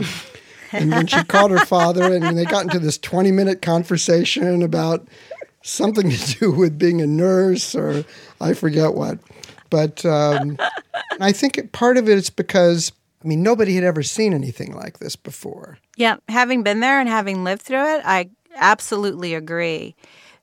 and 0.72 0.94
then 0.94 1.08
she 1.08 1.22
called 1.28 1.52
her 1.52 1.66
father, 1.66 2.14
and 2.14 2.38
they 2.38 2.46
got 2.46 2.64
into 2.64 2.80
this 2.80 2.98
20 2.98 3.32
minute 3.34 3.62
conversation 3.62 4.64
about 4.64 5.06
something 5.62 6.10
to 6.10 6.40
do 6.40 6.52
with 6.52 6.80
being 6.80 7.02
a 7.02 7.08
nurse 7.08 7.76
or 7.76 8.06
I 8.40 8.54
forget 8.54 8.94
what. 8.94 9.20
But 9.70 10.06
um, 10.06 10.58
I 11.20 11.34
think 11.34 11.72
part 11.74 11.98
of 11.98 12.08
it 12.08 12.18
is 12.18 12.30
because, 12.30 12.92
I 13.24 13.28
mean, 13.28 13.44
nobody 13.44 13.76
had 13.76 13.84
ever 13.84 14.02
seen 14.02 14.34
anything 14.34 14.74
like 14.74 15.00
this 15.00 15.18
before. 15.18 15.78
Yeah. 15.98 16.18
Having 16.30 16.64
been 16.64 16.80
there 16.80 17.00
and 17.00 17.10
having 17.10 17.44
lived 17.44 17.62
through 17.62 17.98
it, 17.98 18.02
I 18.06 18.30
absolutely 18.56 19.34
agree. 19.34 19.96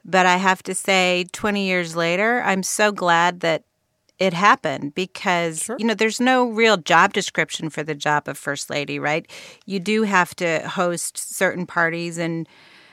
But 0.04 0.26
I 0.26 0.36
have 0.36 0.62
to 0.64 0.74
say, 0.74 1.26
20 1.32 1.66
years 1.66 1.96
later, 1.96 2.42
I'm 2.42 2.62
so 2.62 2.92
glad 2.92 3.40
that 3.40 3.64
it 4.18 4.32
happened 4.32 4.94
because 4.94 5.64
sure. 5.64 5.76
you 5.78 5.86
know 5.86 5.94
there's 5.94 6.20
no 6.20 6.46
real 6.48 6.76
job 6.76 7.12
description 7.12 7.70
for 7.70 7.82
the 7.82 7.94
job 7.94 8.28
of 8.28 8.38
first 8.38 8.70
lady 8.70 8.98
right? 8.98 9.30
You 9.66 9.80
do 9.80 10.02
have 10.02 10.34
to 10.36 10.66
host 10.68 11.16
certain 11.18 11.66
parties 11.66 12.18
and 12.18 12.48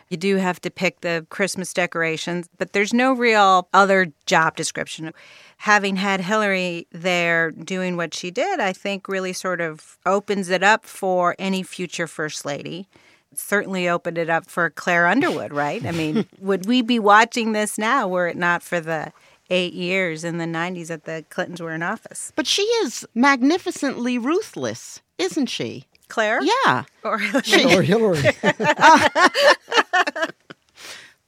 you 0.10 0.18
do 0.18 0.36
have 0.36 0.60
to 0.62 0.70
pick 0.70 1.02
the 1.02 1.26
christmas 1.30 1.74
decorations 1.74 2.50
but 2.58 2.74
there's 2.74 2.94
no 2.94 3.14
real 3.14 3.68
other 3.74 4.12
job 4.26 4.56
description. 4.56 5.12
Having 5.58 5.96
had 5.98 6.22
hillary 6.22 6.88
there 6.92 7.52
doing 7.52 7.96
what 7.96 8.14
she 8.14 8.30
did 8.30 8.60
i 8.60 8.74
think 8.74 9.08
really 9.08 9.34
sort 9.34 9.62
of 9.62 9.98
opens 10.06 10.50
it 10.50 10.64
up 10.64 10.86
for 10.86 11.36
any 11.40 11.64
future 11.64 12.08
first 12.08 12.46
lady. 12.46 12.88
Certainly 13.36 13.90
opened 13.90 14.20
it 14.20 14.30
up 14.30 14.46
for 14.46 14.70
claire 14.70 15.08
underwood 15.08 15.54
right? 15.54 15.86
I 15.86 15.92
mean 15.92 16.28
would 16.40 16.66
we 16.66 16.82
be 16.82 17.00
watching 17.00 17.54
this 17.54 17.78
now 17.78 18.08
were 18.10 18.28
it 18.28 18.38
not 18.38 18.62
for 18.62 18.82
the 18.82 19.14
eight 19.54 19.74
years 19.74 20.24
in 20.24 20.40
the 20.40 20.46
90s 20.46 20.88
that 20.88 21.06
the 21.06 21.24
Clintons 21.30 21.62
were 21.62 21.72
in 21.72 21.84
office. 21.84 22.34
But 22.36 22.48
she 22.48 22.64
is 22.64 23.06
magnificently 23.14 24.18
ruthless, 24.18 25.02
isn't 25.20 25.46
she? 25.46 25.86
Claire? 26.08 26.42
Yeah. 26.42 26.86
Or 27.04 27.20
Hillary. 27.20 27.76
or 27.76 27.84
Hillary. 27.84 28.24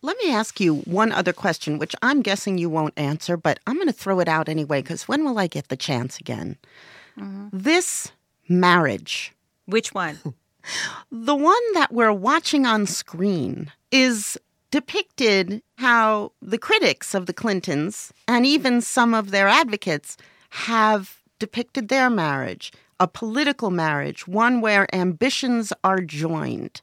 Let 0.02 0.18
me 0.18 0.32
ask 0.32 0.60
you 0.60 0.78
one 0.82 1.12
other 1.12 1.34
question, 1.34 1.78
which 1.80 1.96
I'm 2.02 2.22
guessing 2.22 2.58
you 2.58 2.70
won't 2.70 2.98
answer, 2.98 3.38
but 3.38 3.60
I'm 3.68 3.76
going 3.76 3.88
to 3.88 3.94
throw 3.94 4.20
it 4.20 4.28
out 4.28 4.50
anyway, 4.50 4.82
because 4.82 5.08
when 5.08 5.24
will 5.24 5.40
I 5.40 5.48
get 5.48 5.70
the 5.70 5.78
chance 5.78 6.20
again? 6.20 6.58
Mm-hmm. 7.18 7.48
This 7.52 8.12
marriage. 8.48 9.34
Which 9.66 9.94
one? 9.94 10.20
the 11.12 11.36
one 11.36 11.74
that 11.74 11.92
we're 11.92 12.12
watching 12.12 12.66
on 12.66 12.88
screen 12.88 13.72
is 13.92 14.38
depicted 14.76 15.62
how 15.78 16.34
the 16.42 16.58
critics 16.58 17.16
of 17.16 17.28
the 17.28 17.34
Clintons 17.34 18.12
and 18.28 18.46
even 18.46 18.82
some 18.82 19.14
of 19.14 19.32
their 19.32 19.48
advocates 19.48 20.18
have 20.50 21.22
depicted 21.40 21.88
their 21.88 22.10
marriage 22.10 22.74
a 23.00 23.08
political 23.08 23.72
marriage, 23.72 24.28
one 24.28 24.60
where 24.60 24.94
ambitions 24.94 25.72
are 25.86 26.02
joined. 26.02 26.82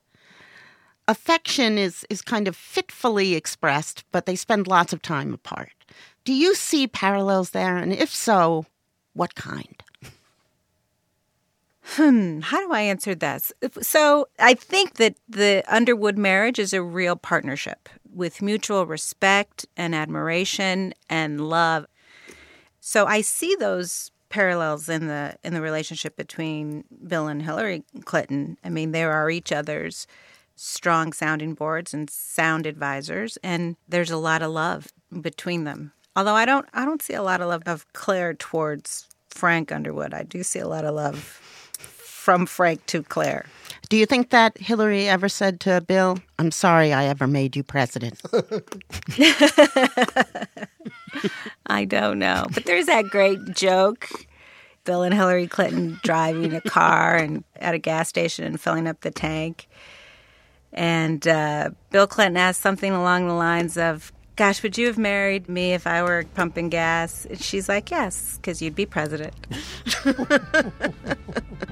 Affection 1.07 1.77
is, 1.77 2.07
is 2.09 2.23
kind 2.23 2.49
of 2.49 2.57
fitfully 2.57 3.35
expressed, 3.35 4.05
but 4.11 4.25
they 4.25 4.37
spend 4.37 4.67
lots 4.67 4.95
of 4.95 5.03
time 5.03 5.35
apart. 5.35 5.73
Do 6.25 6.33
you 6.33 6.55
see 6.55 6.87
parallels 6.87 7.51
there? 7.51 7.77
And 7.77 7.93
if 7.93 8.11
so, 8.11 8.65
what 9.13 9.35
kind? 9.35 9.83
Hmm, 11.97 12.41
how 12.41 12.67
do 12.67 12.73
I 12.73 12.81
answer 12.81 13.15
this? 13.15 13.53
So, 13.83 14.27
I 14.39 14.55
think 14.55 14.95
that 14.95 15.17
the 15.29 15.63
Underwood 15.69 16.17
marriage 16.17 16.59
is 16.59 16.73
a 16.73 16.83
real 16.83 17.17
partnership 17.17 17.91
with 18.11 18.41
mutual 18.41 18.87
respect 18.87 19.67
and 19.77 19.95
admiration 19.95 20.95
and 21.11 21.51
love. 21.51 21.85
So, 22.81 23.05
I 23.05 23.21
see 23.21 23.55
those 23.57 24.11
parallels 24.31 24.89
in 24.89 25.07
the 25.07 25.37
in 25.45 25.53
the 25.53 25.61
relationship 25.61 26.17
between 26.17 26.85
Bill 27.07 27.29
and 27.29 27.43
Hillary 27.43 27.85
Clinton. 28.07 28.57
I 28.65 28.71
mean, 28.71 28.93
there 28.93 29.13
are 29.13 29.29
each 29.29 29.53
other's 29.53 30.07
strong 30.57 31.13
sounding 31.13 31.53
boards 31.53 31.93
and 31.93 32.09
sound 32.09 32.65
advisors, 32.65 33.37
and 33.43 33.77
there's 33.87 34.11
a 34.11 34.17
lot 34.17 34.41
of 34.41 34.51
love 34.51 34.89
between 35.21 35.65
them. 35.65 35.93
Although 36.17 36.37
I 36.37 36.47
don't 36.47 36.67
I 36.73 36.87
don't 36.87 37.03
see 37.03 37.13
a 37.13 37.23
lot 37.23 37.43
of 37.43 37.49
love 37.49 37.65
of 37.67 37.93
Claire 37.93 38.33
towards 38.33 39.09
Frank 39.29 39.71
Underwood. 39.71 40.15
I 40.15 40.23
do 40.23 40.43
see 40.43 40.59
a 40.59 40.69
lot 40.69 40.87
of 40.87 40.95
love 40.95 41.39
from 42.23 42.47
Frank 42.47 42.87
to 42.87 43.03
Claire. 43.03 43.47
Do 43.89 43.97
you 43.97 44.07
think 44.07 44.31
that 44.31 44.57
Hillary 44.57 45.09
ever 45.09 45.29
said 45.29 45.59
to 45.61 45.81
Bill, 45.81 46.19
I'm 46.39 46.53
sorry 46.53 46.93
I 46.93 47.07
ever 47.07 47.27
made 47.27 47.57
you 47.57 47.65
president? 47.65 48.23
I 51.67 51.85
don't 51.85 52.21
know. 52.21 52.47
But 52.55 52.65
there's 52.65 52.87
that 52.87 53.07
great 53.11 53.41
joke 53.55 54.09
Bill 54.85 55.03
and 55.03 55.13
Hillary 55.13 55.49
Clinton 55.49 55.99
driving 56.03 56.55
a 56.55 56.61
car 56.61 57.17
and 57.17 57.43
at 57.57 57.75
a 57.75 57.79
gas 57.79 58.09
station 58.09 58.45
and 58.45 58.61
filling 58.61 58.87
up 58.87 59.01
the 59.01 59.11
tank. 59.11 59.69
And 60.73 61.27
uh, 61.27 61.71
Bill 61.91 62.07
Clinton 62.07 62.37
asked 62.37 62.61
something 62.61 62.93
along 62.93 63.27
the 63.27 63.35
lines 63.35 63.77
of, 63.77 64.13
Gosh, 64.37 64.63
would 64.63 64.79
you 64.79 64.87
have 64.87 64.97
married 64.97 65.49
me 65.49 65.75
if 65.75 65.87
I 65.87 66.03
were 66.03 66.25
pumping 66.35 66.69
gas? 66.71 67.27
And 67.27 67.41
she's 67.41 67.69
like, 67.69 67.91
Yes, 67.91 68.37
because 68.37 68.63
you'd 68.63 68.77
be 68.77 68.87
president. 68.87 69.35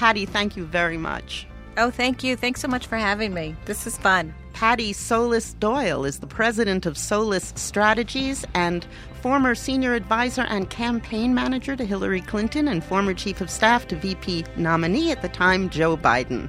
Patti, 0.00 0.24
thank 0.24 0.56
you 0.56 0.64
very 0.64 0.96
much. 0.96 1.46
Oh, 1.76 1.90
thank 1.90 2.24
you. 2.24 2.34
Thanks 2.34 2.62
so 2.62 2.68
much 2.68 2.86
for 2.86 2.96
having 2.96 3.34
me. 3.34 3.54
This 3.66 3.86
is 3.86 3.98
fun. 3.98 4.32
Patti 4.54 4.94
Solis 4.94 5.52
Doyle 5.52 6.06
is 6.06 6.20
the 6.20 6.26
president 6.26 6.86
of 6.86 6.96
Solis 6.96 7.52
Strategies 7.54 8.46
and 8.54 8.86
former 9.20 9.54
senior 9.54 9.92
advisor 9.92 10.46
and 10.48 10.70
campaign 10.70 11.34
manager 11.34 11.76
to 11.76 11.84
Hillary 11.84 12.22
Clinton 12.22 12.66
and 12.66 12.82
former 12.82 13.12
chief 13.12 13.42
of 13.42 13.50
staff 13.50 13.88
to 13.88 13.96
VP 13.96 14.46
nominee 14.56 15.12
at 15.12 15.20
the 15.20 15.28
time, 15.28 15.68
Joe 15.68 15.98
Biden. 15.98 16.48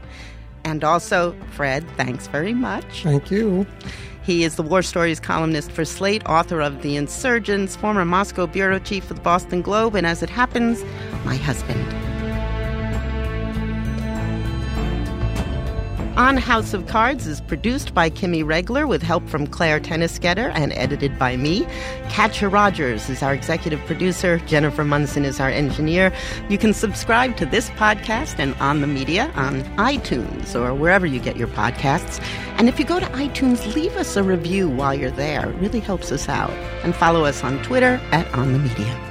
And 0.64 0.86
also, 0.86 1.36
Fred, 1.52 1.86
thanks 1.98 2.28
very 2.28 2.54
much. 2.54 3.04
Thank 3.04 3.30
you. 3.32 3.68
He 4.24 4.46
is 4.46 4.56
the 4.56 4.64
War 4.64 4.82
Stories 4.82 5.20
columnist 5.20 5.74
for 5.74 5.84
Slate, 5.84 6.26
author 6.26 6.62
of 6.62 6.84
The 6.84 6.96
Insurgents, 6.96 7.76
former 7.76 8.06
Moscow 8.06 8.48
bureau 8.48 8.80
chief 8.80 9.04
for 9.04 9.14
the 9.14 9.20
Boston 9.20 9.62
Globe, 9.62 9.96
and 9.96 10.08
as 10.08 10.24
it 10.24 10.30
happens, 10.30 10.86
my 11.26 11.36
husband. 11.36 12.01
On 16.22 16.38
House 16.38 16.76
of 16.76 16.86
Cards 16.86 17.26
is 17.26 17.42
produced 17.42 17.96
by 17.96 18.08
Kimmy 18.08 18.46
Regler 18.46 18.86
with 18.86 19.02
help 19.02 19.28
from 19.28 19.48
Claire 19.48 19.80
Tennisgetter 19.80 20.52
and 20.54 20.72
edited 20.74 21.18
by 21.18 21.36
me. 21.36 21.66
Katya 22.10 22.48
Rogers 22.48 23.10
is 23.10 23.24
our 23.24 23.34
executive 23.34 23.80
producer. 23.88 24.38
Jennifer 24.46 24.86
Munson 24.86 25.26
is 25.26 25.40
our 25.40 25.50
engineer. 25.50 26.14
You 26.48 26.60
can 26.60 26.76
subscribe 26.76 27.38
to 27.38 27.48
this 27.48 27.72
podcast 27.72 28.38
and 28.38 28.54
On 28.62 28.82
the 28.82 28.88
Media 28.88 29.32
on 29.34 29.64
iTunes 29.78 30.54
or 30.54 30.76
wherever 30.76 31.08
you 31.08 31.20
get 31.20 31.38
your 31.38 31.48
podcasts. 31.48 32.24
And 32.60 32.70
if 32.70 32.78
you 32.78 32.86
go 32.86 33.00
to 33.00 33.08
iTunes, 33.08 33.74
leave 33.74 33.98
us 33.98 34.16
a 34.16 34.22
review 34.22 34.70
while 34.70 34.94
you're 34.94 35.10
there. 35.10 35.50
It 35.50 35.56
really 35.56 35.80
helps 35.80 36.12
us 36.12 36.30
out. 36.30 36.52
And 36.84 36.96
follow 36.96 37.26
us 37.26 37.44
on 37.44 37.64
Twitter 37.64 38.00
at 38.12 38.32
On 38.36 38.54
the 38.54 38.60
Media. 38.60 39.11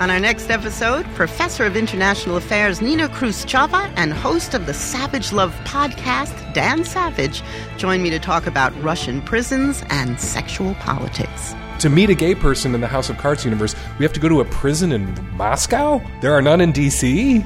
On 0.00 0.10
our 0.10 0.18
next 0.18 0.50
episode, 0.50 1.06
Professor 1.14 1.64
of 1.64 1.76
International 1.76 2.36
Affairs 2.36 2.82
Nina 2.82 3.08
Khrushcheva 3.08 3.92
and 3.96 4.12
host 4.12 4.52
of 4.52 4.66
the 4.66 4.74
Savage 4.74 5.32
Love 5.32 5.54
podcast, 5.64 6.52
Dan 6.52 6.84
Savage, 6.84 7.42
join 7.76 8.02
me 8.02 8.10
to 8.10 8.18
talk 8.18 8.48
about 8.48 8.74
Russian 8.82 9.22
prisons 9.22 9.84
and 9.90 10.18
sexual 10.20 10.74
politics. 10.74 11.54
To 11.78 11.88
meet 11.88 12.10
a 12.10 12.14
gay 12.14 12.34
person 12.34 12.74
in 12.74 12.80
the 12.80 12.88
House 12.88 13.08
of 13.08 13.18
Cards 13.18 13.44
universe, 13.44 13.76
we 14.00 14.04
have 14.04 14.12
to 14.14 14.20
go 14.20 14.28
to 14.28 14.40
a 14.40 14.44
prison 14.46 14.90
in 14.90 15.14
Moscow? 15.36 16.02
There 16.20 16.32
are 16.32 16.42
none 16.42 16.60
in 16.60 16.72
D.C.? 16.72 17.44